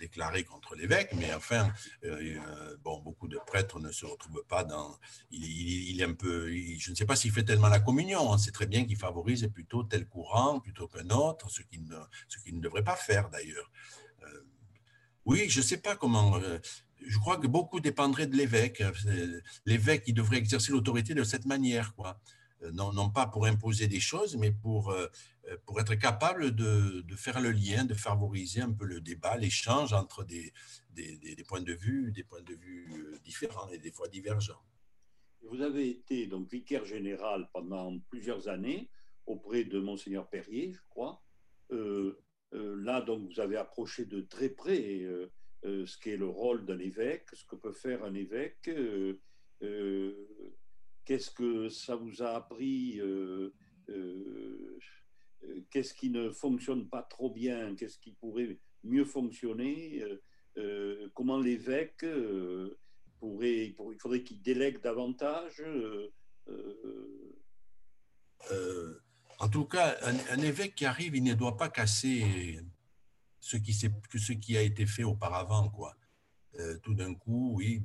[0.03, 1.71] déclaré contre l'évêque, mais enfin,
[2.03, 4.97] euh, euh, bon, beaucoup de prêtres ne se retrouvent pas dans.
[5.31, 6.51] Il, est un peu.
[6.51, 8.21] je ne sais pas s'il fait tellement la communion.
[8.29, 11.97] On sait très bien qu'il favorise plutôt tel courant plutôt qu'un autre, ce qu'il ne,
[12.27, 13.71] ce ne devrait pas faire d'ailleurs.
[15.25, 16.39] oui, je ne sais pas comment.
[17.05, 18.83] je crois que beaucoup dépendrait de l'évêque.
[19.65, 22.19] L'évêque, il devrait exercer l'autorité de cette manière, quoi.
[22.71, 24.95] Non, non, pas pour imposer des choses, mais pour
[25.49, 29.35] euh, pour être capable de, de, faire le lien, de favoriser un peu le débat,
[29.35, 30.53] l'échange entre des,
[30.91, 34.63] des, des, points de vue, des points de vue euh, différents et des fois divergents.
[35.41, 38.89] Vous avez été donc vicaire général pendant plusieurs années
[39.25, 41.21] auprès de monseigneur Perrier, je crois.
[41.71, 42.17] Euh,
[42.51, 45.05] là, donc, vous avez approché de très près
[45.63, 48.69] ce qu'est le rôle d'un évêque, ce que peut faire un évêque.
[51.05, 52.99] Qu'est-ce que ça vous a appris
[55.43, 60.21] euh, qu'est-ce qui ne fonctionne pas trop bien, qu'est-ce qui pourrait mieux fonctionner, euh,
[60.57, 62.05] euh, comment l'évêque
[63.19, 65.63] pourrait, il faudrait qu'il délègue davantage.
[69.39, 72.59] en tout cas, un, évêque qui arrive, il ne doit pas casser
[73.39, 75.69] ce qui, ce qui a été fait auparavant.
[75.69, 75.95] Quoi.
[76.83, 77.81] tout d'un coup, oui,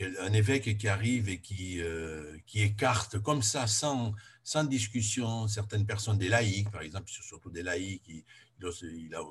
[0.00, 5.86] un évêque qui arrive et qui, euh, qui écarte comme ça, sans, sans discussion, certaines
[5.86, 8.24] personnes, des laïcs, par exemple, surtout des laïcs, il,
[8.60, 9.22] il, a,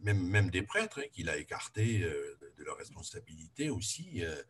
[0.00, 4.42] même, même des prêtres hein, qu'il a écartés euh, de leur responsabilité aussi, euh,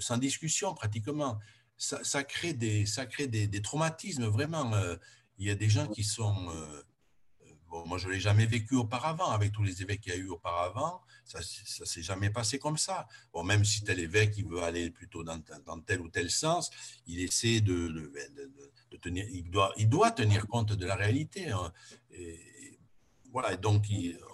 [0.00, 1.38] sans discussion pratiquement.
[1.76, 4.72] Ça, ça crée, des, ça crée des, des traumatismes, vraiment.
[5.38, 6.50] il y a des gens qui sont
[7.70, 10.28] moi, je ne l'ai jamais vécu auparavant, avec tous les évêques qu'il y a eu
[10.28, 11.02] auparavant.
[11.24, 13.06] Ça ne s'est jamais passé comme ça.
[13.44, 15.40] Même si tel évêque il veut aller plutôt dans,
[15.84, 16.70] tel ou tel sens,
[17.06, 18.12] il essaie de,
[19.00, 19.50] tenir, il
[19.90, 21.50] doit, tenir compte de la réalité.
[21.50, 21.72] Hein.
[23.32, 23.86] Voilà, donc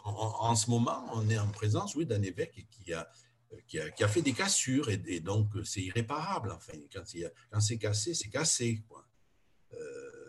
[0.05, 4.91] en, ce moment, on est en présence oui, d'un évêque qui a, fait des cassures
[4.91, 6.53] et, donc c'est irréparable.
[6.53, 8.83] Enfin, quand, c'est cassé, c'est cassé.
[9.73, 10.22] Euh,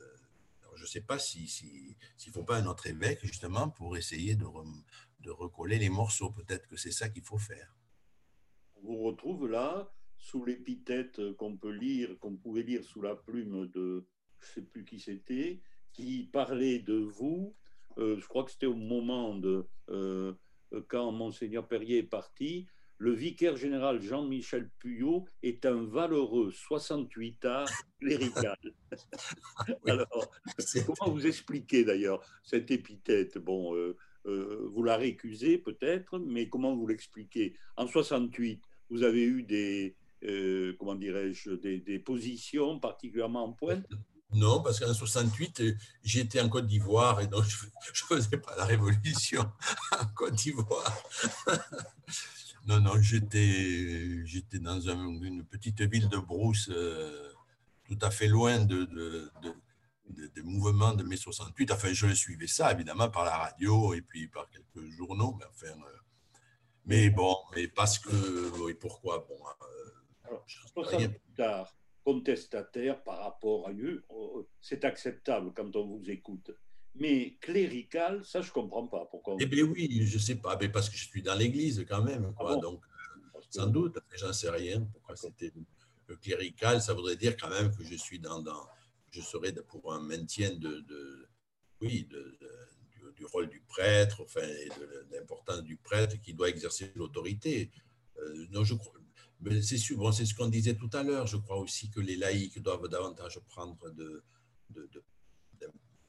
[0.83, 3.95] je ne sais pas s'il si, s'il ne faut pas un autre évêque, justement, pour
[3.95, 4.45] essayer de,
[5.21, 6.29] de recoller les morceaux.
[6.29, 7.73] Peut-être que c'est ça qu'il faut faire.
[8.75, 13.67] On vous retrouve là, sous l'épithète qu'on peut lire, qu'on pouvait lire sous la plume
[13.67, 14.05] de,
[14.39, 15.61] je ne sais plus qui c'était,
[15.93, 17.55] qui parlait de vous.
[17.97, 20.33] Euh, je crois que c'était au moment de euh,
[20.89, 22.67] quand Monseigneur Perrier est parti
[23.03, 27.65] le vicaire général Jean-Michel Puyot est un valeureux 68 ans
[27.99, 28.57] clérical.
[29.85, 30.31] Alors,
[30.85, 33.37] comment vous expliquez d'ailleurs cette épithète?
[33.37, 37.57] Bon, euh, euh, vous la récusez peut-être, mais comment vous l'expliquez?
[37.75, 43.85] En 68, vous avez eu des, euh, comment dirais-je, des, positions particulièrement en pointe?
[44.33, 45.61] Non, parce qu'en 68,
[46.03, 49.41] j'étais en Côte d'Ivoire et donc je ne faisais pas la révolution
[49.91, 51.03] en Côte d'Ivoire.
[52.65, 57.33] Non, non, j'étais, j'étais dans une petite ville de Brousse, euh,
[57.83, 59.29] tout à fait loin de, de,
[60.09, 61.71] des mouvements de mai 68.
[61.71, 65.35] Enfin, je suivais ça, évidemment, par la radio et puis par quelques journaux.
[65.37, 65.97] Mais, enfin, euh,
[66.85, 73.19] mais bon, mais parce que, oui, pourquoi bon, euh, Alors, 60 plus tard, contestataire par
[73.19, 74.05] rapport à eux,
[74.61, 76.51] c'est acceptable quand on vous écoute.
[76.95, 79.07] Mais clérical, ça, je ne comprends pas.
[79.09, 81.85] Pourquoi Eh bien oui, je ne sais pas, mais parce que je suis dans l'Église
[81.87, 82.33] quand même.
[82.35, 82.55] Quoi.
[82.57, 84.81] Ah Donc, euh, sans doute, j'en sais rien.
[84.93, 85.51] Pourquoi c'était
[86.07, 88.67] le clérical Ça voudrait dire quand même que je suis dans, dans
[89.09, 91.27] je serais pour un maintien de, de
[91.81, 92.37] oui, de,
[93.15, 97.71] du, rôle du prêtre, enfin, et de l'importance du prêtre qui doit exercer l'autorité.
[98.17, 98.93] Euh, non, je crois.
[99.61, 101.27] C'est bon, c'est ce qu'on disait tout à l'heure.
[101.27, 104.23] Je crois aussi que les laïcs doivent davantage prendre de,
[104.69, 105.03] de, de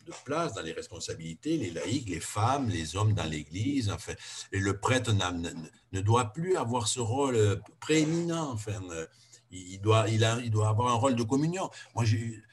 [0.05, 3.91] de place dans les responsabilités, les laïcs, les femmes, les hommes dans l'Église.
[3.91, 4.13] Enfin,
[4.53, 8.51] et le prêtre ne, doit plus avoir ce rôle euh, prééminent.
[8.53, 9.07] Enfin, euh,
[9.51, 11.71] il doit, il, a, il doit avoir un rôle de communion.
[11.95, 12.05] Moi,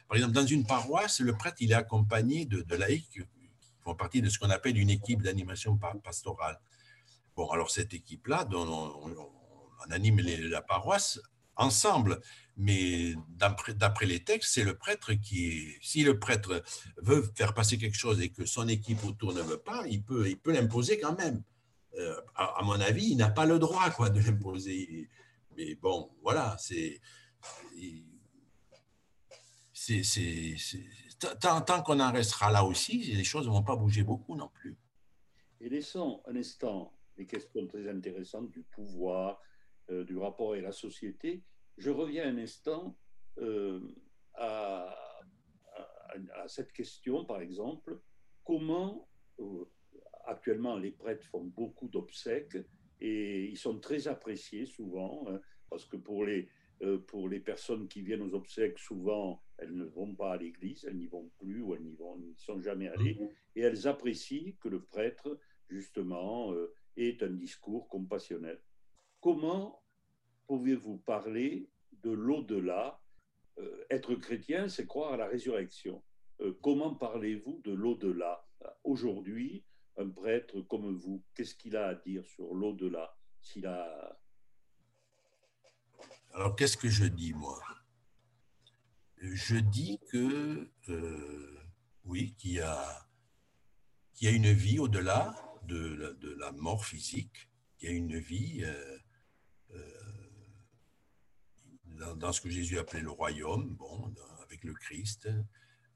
[0.07, 3.21] par exemple, dans une paroisse, le prêtre, il est accompagné de, laïcs qui
[3.83, 6.59] font partie de ce qu'on appelle une équipe d'animation pastorale.
[7.35, 11.19] Bon, alors cette équipe-là, dont on, anime la paroisse
[11.55, 12.21] ensemble.
[12.57, 16.61] Mais d'après les textes, c'est le prêtre qui, si le prêtre
[16.97, 20.29] veut faire passer quelque chose et que son équipe autour ne veut pas, il peut,
[20.29, 21.41] il peut l'imposer quand même.
[21.97, 25.09] Euh, à, mon avis, il n'a pas le droit quoi de l'imposer.
[25.57, 27.01] Mais bon, voilà, c'est
[31.39, 34.49] tant, tant qu'on en restera là aussi, les choses ne vont pas bouger beaucoup non
[34.53, 34.77] plus.
[35.59, 39.39] Et laissons un instant les questions très intéressantes du pouvoir,
[39.91, 41.43] euh, du rapport et la société,
[41.77, 42.97] je reviens un instant
[43.39, 43.81] euh,
[44.35, 44.95] à,
[46.47, 47.99] cette question, par exemple,
[48.43, 49.07] comment
[49.39, 49.65] euh,
[50.25, 52.57] actuellement les prêtres font beaucoup d'obsèques
[52.99, 55.39] et ils sont très appréciés souvent, hein,
[55.69, 56.49] parce que pour les,
[57.07, 60.97] pour les personnes qui viennent aux obsèques, souvent, elles ne vont pas à l'église, elles
[60.97, 63.29] n'y vont plus ou elles n'y sont jamais allées, mhm.
[63.55, 65.39] et elles apprécient que le prêtre,
[65.69, 66.53] justement,
[66.97, 68.61] ait un discours compassionnel.
[69.21, 69.80] Comment
[70.47, 71.69] pouvez-vous parler
[72.03, 72.99] de l'au-delà
[73.59, 76.03] euh, Être chrétien, c'est croire à la résurrection.
[76.41, 78.45] Euh, comment parlez-vous de l'au-delà?
[78.83, 79.63] Aujourd'hui,
[79.97, 83.15] un prêtre comme vous, qu'est-ce qu'il a à dire sur l'au-delà.
[86.33, 87.59] Alors, qu'est-ce que je dis, moi?
[89.17, 91.59] Je dis que, euh,
[92.05, 97.95] oui, qu'il y a une vie au-delà de, de, la mort physique, qu'il y a
[97.95, 98.63] une vie
[102.15, 105.29] dans, ce que Jésus appelait le royaume, bon, avec le Christ,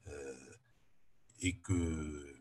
[0.08, 0.34] euh,
[1.40, 2.34] et que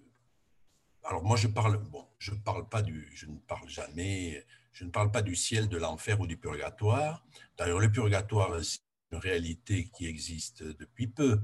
[1.03, 4.89] alors moi je parle bon, je parle pas du, je ne parle jamais, je ne
[4.89, 7.25] parle pas du ciel, de l'enfer ou du purgatoire.
[7.57, 8.79] D'ailleurs, le purgatoire c'est
[9.11, 11.39] une réalité qui existe depuis peu.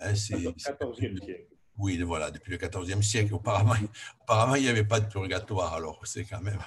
[0.00, 1.56] Hein, c'est 14e siècle.
[1.78, 3.34] Oui, voilà, depuis le XIVe siècle.
[3.34, 3.74] Auparavant,
[4.22, 6.58] auparavant il n'y avait pas de purgatoire, alors c'est quand même.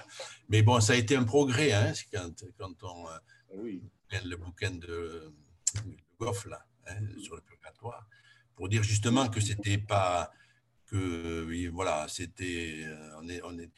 [0.50, 3.18] Mais bon, ça a été un progrès, hein, quand, quand on euh,
[3.52, 5.34] le bouquin de,
[6.20, 8.08] Goff, là, hein, sur le purgatoire,
[8.56, 10.32] pour dire justement que c'était pas.
[10.88, 12.84] que, voilà, c'était.
[12.86, 13.72] Euh, on est, on est,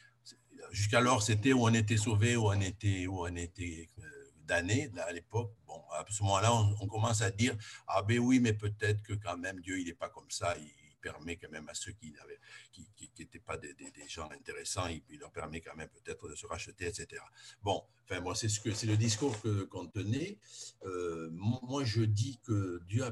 [0.72, 5.11] Jusqu'alors, c'était où on était sauvé, où on était, où on était euh, damné à
[5.11, 5.53] l'époque.
[5.65, 7.57] Bon, à ce moment-là, on, commence à dire
[7.88, 10.55] Ah ben oui, mais peut-être que quand même Dieu, il n'est pas comme ça.
[11.01, 12.39] Permet quand même à ceux qui n'étaient
[12.71, 16.45] qui, qui, pas des, des, gens intéressants, il, leur permet quand même peut-être de se
[16.45, 17.21] racheter, etc.
[17.63, 19.35] Bon, enfin, moi, c'est ce que le discours
[19.69, 20.37] qu'on tenait.
[20.85, 23.03] Euh, moi, je dis que Dieu,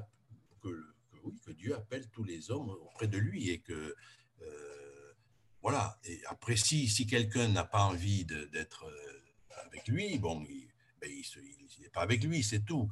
[0.62, 0.86] que,
[1.24, 3.96] oui, que Dieu appelle tous les hommes auprès de lui et que
[4.42, 5.14] euh,
[5.62, 6.00] voilà.
[6.06, 10.70] Et après, si, si quelqu'un n'a pas envie d'être euh, avec lui, bon, il,
[11.02, 12.90] ben, n'est pas avec lui, c'est tout.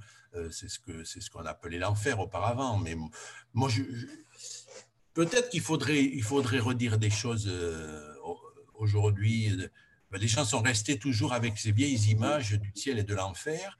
[0.51, 2.77] c'est ce que ce qu'on appelait l'enfer auparavant.
[2.77, 2.95] Mais
[3.53, 3.81] moi, je
[5.17, 8.13] Peut-être qu'il faudrait, il faudrait redire des choses euh,
[8.75, 9.49] aujourd'hui.
[10.11, 13.79] Ben, les gens sont restés toujours avec ces vieilles images du ciel et de l'enfer.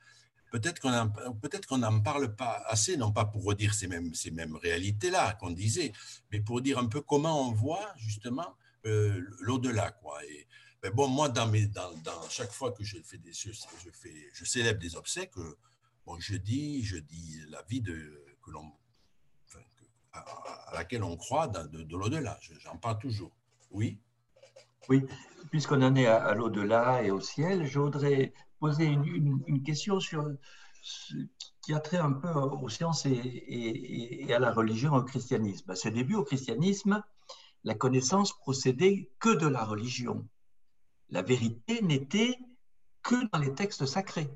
[0.52, 4.56] Peut-être qu'on peut n'en parle pas assez, non pas pour redire ces mêmes, ces mêmes
[4.56, 5.92] réalités-là qu'on disait,
[6.32, 8.58] mais pour dire un peu comment on voit justement
[8.88, 9.96] euh, l'au-delà.
[10.82, 13.52] Ben bon, moi, dans, mes, dans, dans, chaque fois que je, fais des, je,
[13.94, 15.36] fais, je célèbre des obsèques,
[16.04, 18.72] bon, je, dis, je dis la vie de, que l'on
[20.68, 22.40] à laquelle on croit de, l'au-delà.
[22.60, 23.32] J'en parle toujours.
[23.72, 24.00] Oui?
[24.90, 25.06] Oui,
[25.52, 30.00] puisqu'on en est à, l'au-delà et au ciel, je voudrais poser une, question
[31.62, 35.70] qui a trait un peu aux sciences et, à la religion, au christianisme.
[35.72, 37.04] À ses débuts, au christianisme,
[37.64, 40.26] la connaissance procédait que de la religion.
[41.10, 42.38] La vérité n'était
[43.04, 44.30] que dans les textes sacrés.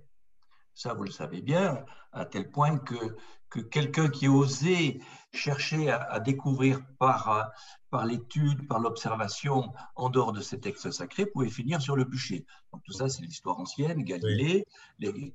[0.74, 3.16] Ça, vous le savez bien, à tel point que
[3.52, 5.00] que quelqu'un qui osait
[5.34, 7.52] chercher à, découvrir par,
[7.90, 12.46] par l'étude, par l'observation, en dehors de ces textes sacrés, pouvait finir sur le bûcher.
[12.72, 14.66] Donc tout ça, c'est l'histoire ancienne, Galilée,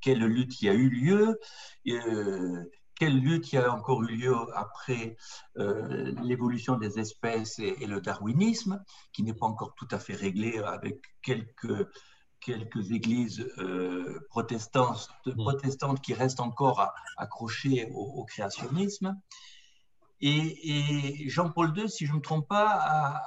[0.01, 1.39] quelle lutte y a eu lieu,
[1.89, 2.65] euh,
[2.99, 5.17] quelle lutte y a encore eu lieu après
[5.59, 8.83] euh, l'évolution des espèces et, et, le darwinisme,
[9.13, 11.87] qui n'est pas encore tout à fait réglé avec quelques
[12.41, 15.33] quelques églises euh, protestantes, mm.
[15.33, 19.19] protestantes qui restent encore accrochées au, créationnisme.
[20.21, 22.67] Et, Jean-Paul II, si je ne me trompe pas,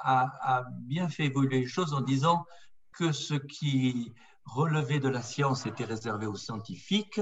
[0.02, 2.44] a, bien fait évoluer les choses en disant
[2.92, 4.12] que ce qui
[4.44, 7.20] relevait de la science était réservé aux scientifiques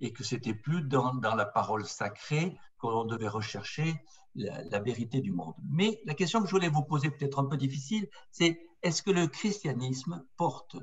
[0.00, 4.02] et que c'était plus dans, la parole sacrée qu'on devait rechercher
[4.34, 5.54] la, la, vérité du monde.
[5.68, 9.10] Mais la question que je voulais vous poser, peut-être un peu difficile, c'est est-ce que
[9.10, 10.76] le christianisme porte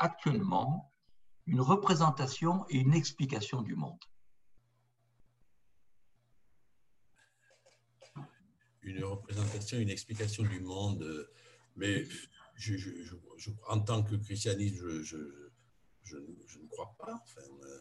[0.00, 0.92] actuellement
[1.46, 3.98] une représentation et une explication du monde.
[8.82, 11.28] Une représentation, une explication du monde,
[11.76, 12.04] mais
[12.56, 12.74] je,
[13.68, 15.16] en tant que christianisme, je,
[16.16, 17.22] ne crois pas.
[17.38, 17.80] Euh,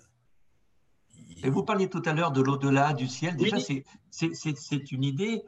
[1.44, 3.36] et vous parliez tout à l'heure de l'au-delà du ciel.
[3.36, 3.58] Déjà,
[4.10, 5.44] c'est une idée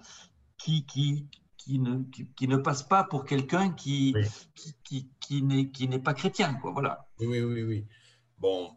[0.58, 2.04] qui, qui, qui ne,
[2.36, 4.16] qui, ne passe pas pour quelqu'un qui,
[4.84, 5.10] qui,
[5.72, 6.56] qui, n'est pas chrétien.
[6.56, 7.08] Quoi, voilà.
[7.20, 7.86] Oui, oui, oui.
[8.38, 8.76] Bon,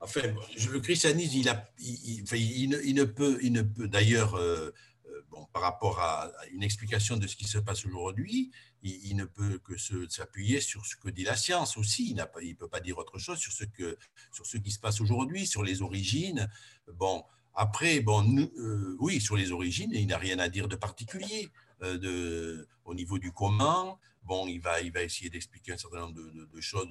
[0.00, 4.74] enfin, le christianisme, il, a, il, il, ne, peut, il ne peut d'ailleurs, euh,
[5.06, 8.50] euh, bon, par rapport à une explication de ce qui se passe aujourd'hui,
[8.82, 9.76] il, ne peut que
[10.08, 12.10] s'appuyer sur ce que dit la science aussi.
[12.10, 13.96] Il ne peut pas dire autre chose sur ce, que,
[14.32, 16.48] sur ce qui se passe aujourd'hui, sur les origines.
[16.94, 21.48] Bon, après, bon, euh, oui, sur les origines, il n'a rien à dire de particulier.
[21.82, 26.14] De, au niveau du comment, bon, il va, il va essayer d'expliquer un certain nombre
[26.14, 26.88] de, choses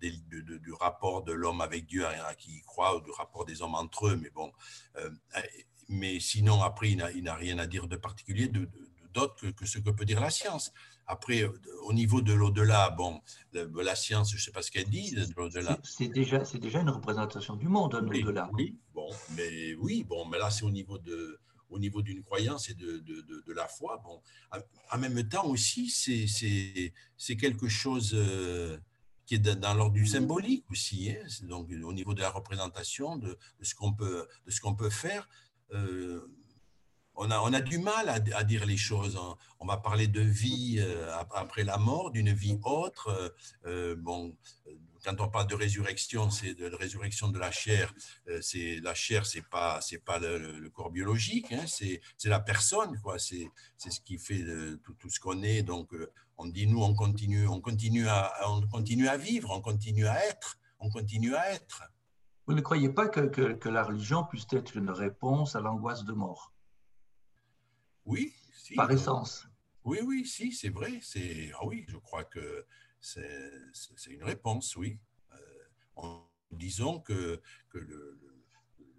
[0.00, 3.74] du rapport de l'homme avec Dieu à, qui il croit, ou du rapport des hommes
[3.74, 4.52] entre eux, mais bon.
[4.96, 5.10] Euh,
[5.88, 8.50] mais sinon, après, il n'a rien à dire de particulier
[9.12, 10.72] d'autre que, que, ce que peut dire la science.
[11.06, 11.44] Après,
[11.82, 13.20] au niveau de l'au-delà, bon,
[13.52, 15.78] la science, je ne sais pas ce qu'elle dit de l'au-delà.
[15.82, 18.48] C'est déjà, déjà une représentation du monde, l'au-delà.
[18.52, 21.38] Oui, bon, mais oui, bon, mais là, c'est au niveau de
[21.72, 24.00] au niveau d'une croyance et de, de, de, la foi.
[24.04, 24.22] Bon,
[24.92, 28.78] en même temps aussi, c'est quelque chose euh,
[29.26, 31.10] qui est dans l'ordre du symbolique aussi.
[31.10, 31.24] Hein.
[31.42, 35.28] Donc, au niveau de la représentation, de, ce qu'on peut, de ce qu'on peut faire.
[35.72, 36.20] Euh,
[37.14, 39.18] on a, on a du mal à, dire les choses.
[39.60, 43.34] On va parler de vie euh, après la mort, d'une vie autre.
[43.66, 44.36] Euh, bon,
[45.04, 47.92] quand on parle de résurrection, c'est de, résurrection de la chair.
[48.40, 53.18] c'est la chair, c'est pas c'est pas le, corps biologique, hein, c'est la personne, quoi.
[53.18, 54.44] C'est ce qui fait
[54.82, 55.62] tout, tout, ce qu'on est.
[55.62, 55.92] Donc,
[56.38, 60.24] on dit nous, on continue, on continue à on continue à vivre, on continue à
[60.26, 61.82] être, on continue à être.
[62.46, 66.04] Vous ne croyez pas que, que, que la religion puisse être une réponse à l'angoisse
[66.04, 66.52] de mort?
[68.04, 68.32] Oui.
[68.74, 69.46] Par essence.
[69.84, 70.98] Oui, oui, si, c'est vrai.
[71.02, 72.66] C'est ah oui, je crois que
[73.02, 74.98] c'est une réponse, oui.
[75.32, 76.18] Euh,
[76.52, 78.18] disons que, que le,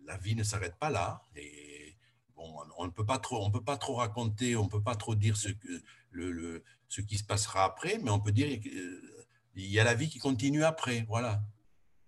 [0.05, 1.21] la vie ne s'arrête pas là.
[1.35, 1.95] Et
[2.35, 4.95] bon, on ne peut pas trop, on peut pas trop raconter, on ne peut pas
[4.95, 5.81] trop dire ce, que,
[6.11, 9.25] le, ce qui se passera après, mais on peut dire qu'il euh,
[9.55, 11.05] y a la vie qui continue après.
[11.07, 11.41] Voilà.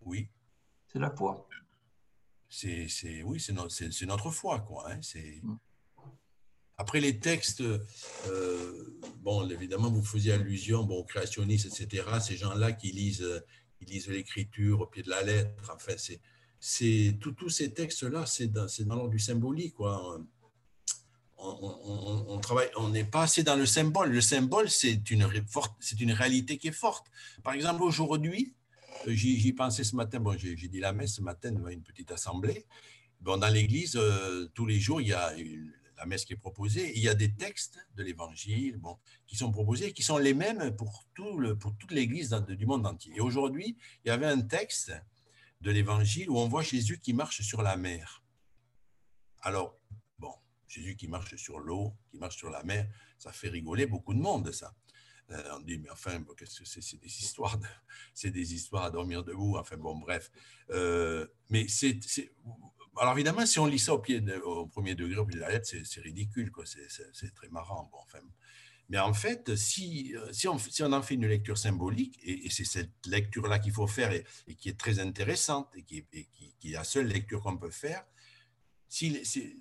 [0.01, 0.29] Oui.
[0.91, 1.47] C'est la foi.
[2.49, 4.91] C'est, oui, c'est, notre foi, quoi.
[4.91, 5.01] Hein.
[5.01, 5.39] C'est.
[5.43, 5.57] Mm.
[6.77, 12.03] Après les textes, euh, bon, évidemment, vous faisiez allusion bon, aux créationnistes, etc.
[12.21, 13.43] Ces gens-là qui lisent,
[13.77, 15.71] qui lisent l'écriture au pied de la lettre.
[15.73, 15.95] Enfin,
[16.59, 19.75] c'est, tous ces textes-là, c'est dans, dans l'ordre du symbolique.
[19.75, 20.19] Quoi.
[21.37, 24.11] On, travaille, on n'est pas assez dans le symbole.
[24.11, 25.29] Le symbole, c'est une,
[25.79, 27.07] c'est une réalité qui est forte.
[27.43, 28.53] Par exemple, aujourd'hui,
[29.07, 32.65] euh, j'y pensais ce matin, bon, j'ai dit la messe ce matin une petite assemblée.
[33.21, 36.37] Bon, dans l'église, euh, tous les jours, il y a une, la messe qui est
[36.37, 40.33] proposée, il y a des textes de l'évangile bon, qui sont proposés, qui sont les
[40.33, 43.13] mêmes pour, tout le, pour toute l'église du monde entier.
[43.15, 44.93] Et aujourd'hui, il y avait un texte
[45.61, 48.23] de l'évangile où on voit Jésus qui marche sur la mer.
[49.41, 49.79] Alors,
[50.19, 50.33] bon,
[50.67, 52.87] Jésus qui marche sur l'eau, qui marche sur la mer,
[53.17, 54.73] ça fait rigoler beaucoup de monde, ça.
[55.31, 56.81] Euh, on dit, mais enfin, qu'est-ce que c'est?
[56.81, 57.57] C'est des histoires,
[58.13, 59.57] c'est des histoires à dormir debout.
[59.57, 60.29] Enfin bon, bref.
[60.69, 61.99] Euh, mais c'est,
[62.97, 65.49] alors évidemment, si on lit ça au, pied au premier degré, au pied de la
[65.49, 66.51] lettre, c'est ridicule.
[66.65, 67.89] C'est très marrant.
[67.91, 68.19] Bon, enfin,
[68.89, 70.57] mais en fait, si, euh, si, on,
[70.93, 74.23] en fait une lecture symbolique, et, c'est cette lecture-là qu'il faut faire et,
[74.55, 76.05] qui est très intéressante et qui,
[76.63, 78.05] est la seule lecture qu'on peut faire,
[78.87, 79.09] si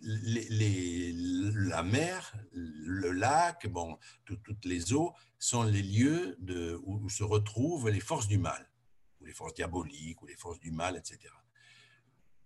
[0.03, 7.89] la mer, le lac, bon, toutes les eaux sont les lieux de, où se retrouvent
[7.89, 8.70] les forces du mal,
[9.20, 11.30] ou les forces diaboliques, ou les forces du mal, etc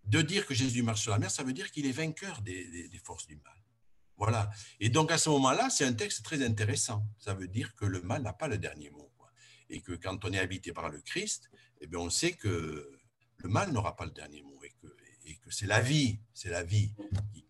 [0.08, 2.90] de dire que Jésus marche sur la mer, ça veut dire qu'il est vainqueur des,
[3.04, 3.54] forces du mal.
[4.16, 4.50] Voilà.
[4.80, 7.06] Et donc à ce moment-là, c'est un texte très intéressant.
[7.18, 9.10] Ça veut dire que le mal n'a pas le dernier mot.
[9.70, 11.50] Et que quand on est habité par le Christ,
[11.82, 12.98] eh bien, on sait que
[13.36, 16.94] le mal n'aura pas le dernier mot et que, c'est la vie, c'est la vie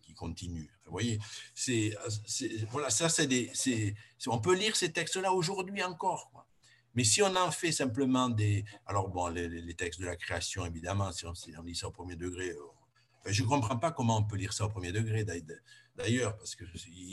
[0.01, 0.69] qui, continue.
[0.83, 1.17] vous voyez,
[1.55, 1.95] c'est,
[2.71, 3.53] voilà, ça, c'est des,
[4.27, 6.48] on peut lire ces textes-là aujourd'hui encore.
[6.95, 8.65] Mais si on en fait simplement des...
[8.85, 11.33] Alors bon, les, textes de la création, évidemment, si on,
[11.63, 12.61] lit ça au premier degré, euh,
[13.25, 15.25] je ne comprends pas comment on peut lire ça au premier degré,
[15.95, 16.65] d'ailleurs, parce que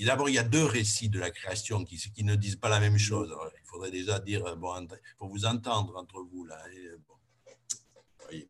[0.04, 2.80] d'abord, il y a deux récits de la création qui, qui ne disent pas la
[2.80, 3.34] même chose.
[3.60, 4.86] il faudrait déjà dire, euh, bon,
[5.18, 6.58] pour vous entendre entre vous, là.
[6.72, 7.14] Et, euh, bon,
[8.20, 8.48] voyez.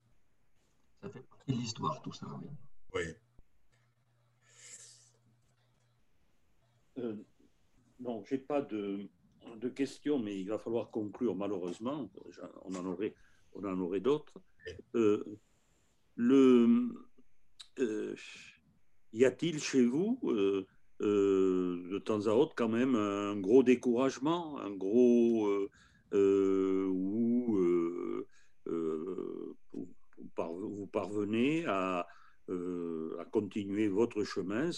[1.02, 2.26] Ça fait partie de l'histoire, tout ça.
[2.94, 3.02] Oui.
[6.98, 7.16] Euh,
[8.00, 9.08] non, j'ai pas de
[9.54, 12.10] de questions, mais il va falloir conclure malheureusement.
[12.64, 13.14] On en aurait,
[13.54, 14.40] on en aurait d'autres.
[14.94, 15.24] Euh,
[16.16, 16.88] le,
[17.78, 18.14] euh,
[19.12, 20.66] y a-t-il chez vous euh,
[21.00, 25.68] de temps à autre quand même un gros découragement, un gros
[26.12, 27.58] où
[30.26, 32.06] vous parvenez à,
[32.48, 34.70] à continuer votre chemin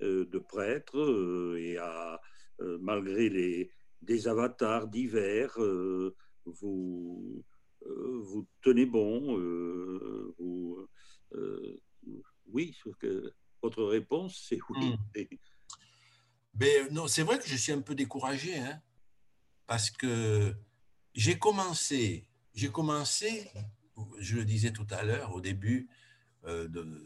[0.00, 2.20] de prêtre et à
[2.80, 3.70] malgré les,
[4.02, 7.44] des avatars divers, euh, vous,
[7.86, 10.34] euh, vous tenez bon, euh,
[12.46, 13.32] oui, que
[13.62, 14.90] votre réponse, c'est oui.
[14.90, 15.36] Hmm.
[16.54, 18.82] Ben, non, c'est vrai que je suis un peu découragé, hein,
[19.66, 20.54] parce que
[21.14, 23.50] j'ai commencé, j'ai commencé,
[24.18, 25.88] je le disais tout à l'heure, au début,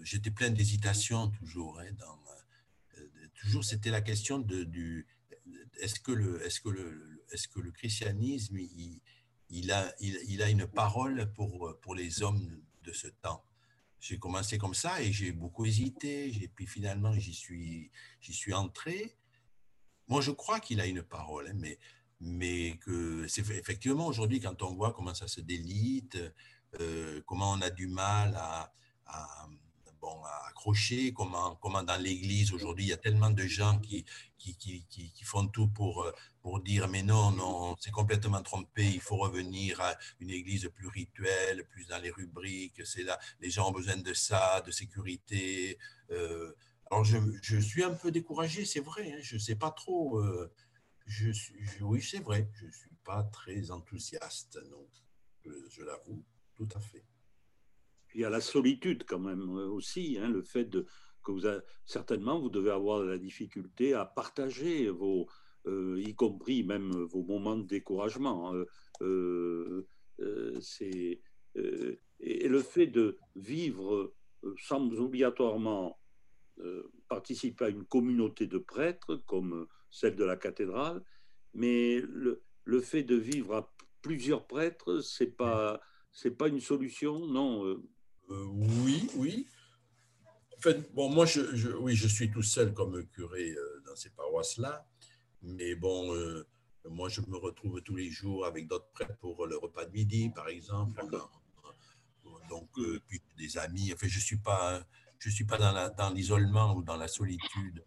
[0.02, 1.78] j'étais plein d'hésitation toujours.
[1.78, 1.86] Hein,
[3.34, 5.06] toujours, c'était la question de, du,
[5.80, 10.66] est-ce que le, est-ce que le, est-ce que le christianisme, il, a, il, a une
[10.66, 13.44] parole pour, pour les hommes de ce temps?
[14.00, 18.52] J'ai commencé comme ça et j'ai beaucoup hésité, et puis finalement j'y suis, j'y suis
[18.52, 19.16] entré.
[20.08, 21.78] Moi, je crois qu'il a une parole, hein, mais,
[22.20, 26.18] mais que c'est effectivement aujourd'hui, quand on voit comment ça se délite,
[26.80, 28.72] euh, comment on a du mal à,
[30.06, 34.04] bon, accrocher, comment, comment dans l'Église aujourd'hui, il y a tellement de gens qui,
[34.38, 39.00] qui, qui, font tout pour, euh, pour dire mais non, non, c'est complètement trompé, il
[39.00, 43.68] faut revenir à une Église plus rituelle, plus dans les rubriques, c'est là, les gens
[43.68, 45.76] ont besoin de ça, de sécurité.
[46.10, 46.52] Euh,
[46.88, 50.20] alors je, je, suis un peu découragé, c'est vrai, hein, je ne sais pas trop.
[50.20, 50.52] Euh,
[51.06, 54.86] je suis, oui, c'est vrai, je ne suis pas très enthousiaste, non,
[55.44, 57.04] je l'avoue, tout à fait
[58.16, 60.86] il y a la solitude quand même euh, aussi, hein, le fait de,
[61.22, 65.26] que vous avez, certainement vous devez avoir la difficulté à partager vos,
[65.66, 68.54] euh, y compris même vos moments de découragement.
[68.54, 68.64] Hein.
[69.02, 69.86] Euh,
[70.60, 71.20] c'est,
[72.20, 74.14] et le fait de vivre
[74.62, 75.98] sans obligatoirement
[77.08, 81.02] participer à une communauté de prêtres comme celle de la cathédrale,
[81.52, 87.26] mais le, le fait de vivre à plusieurs prêtres, c'est pas c'est pas une solution,
[87.26, 87.76] non
[88.28, 89.46] Oui, oui.
[90.56, 93.54] En fait, bon, moi, je, oui, je suis tout seul comme curé
[93.86, 94.86] dans ces paroisses-là,
[95.42, 96.14] mais bon,
[96.88, 100.30] moi, je me retrouve tous les jours avec d'autres prêtres pour le repas de midi,
[100.34, 101.04] par exemple.
[102.48, 102.70] Donc,
[103.06, 103.92] puis des amis.
[103.92, 104.86] Enfin, je suis pas
[105.18, 107.84] je suis pas dans l'isolement ou dans la solitude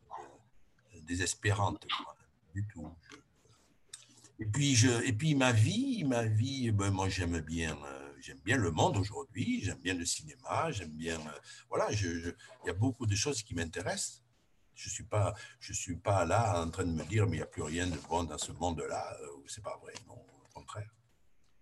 [1.04, 1.86] désespérante
[2.54, 2.92] du tout.
[4.40, 8.40] Et puis, je, et puis ma vie, ma vie, ben moi j'aime bien, euh, j'aime
[8.44, 11.40] bien le monde aujourd'hui, j'aime bien le cinéma, j'aime bien, euh,
[11.70, 14.24] voilà, il y a beaucoup de choses qui m'intéressent.
[14.76, 17.44] Je suis pas, je suis pas là en train de me dire mais il n'y
[17.44, 19.18] a plus rien de bon dans ce monde-là.
[19.22, 20.90] Euh, c'est pas vrai, non, au contraire.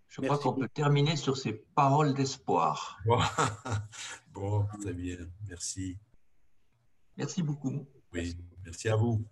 [0.07, 2.99] Je crois qu'on peut terminer sur ces paroles d'espoir.
[4.31, 5.97] bon, très bien, merci.
[7.17, 7.87] Merci beaucoup.
[8.13, 9.25] Oui, merci à vous.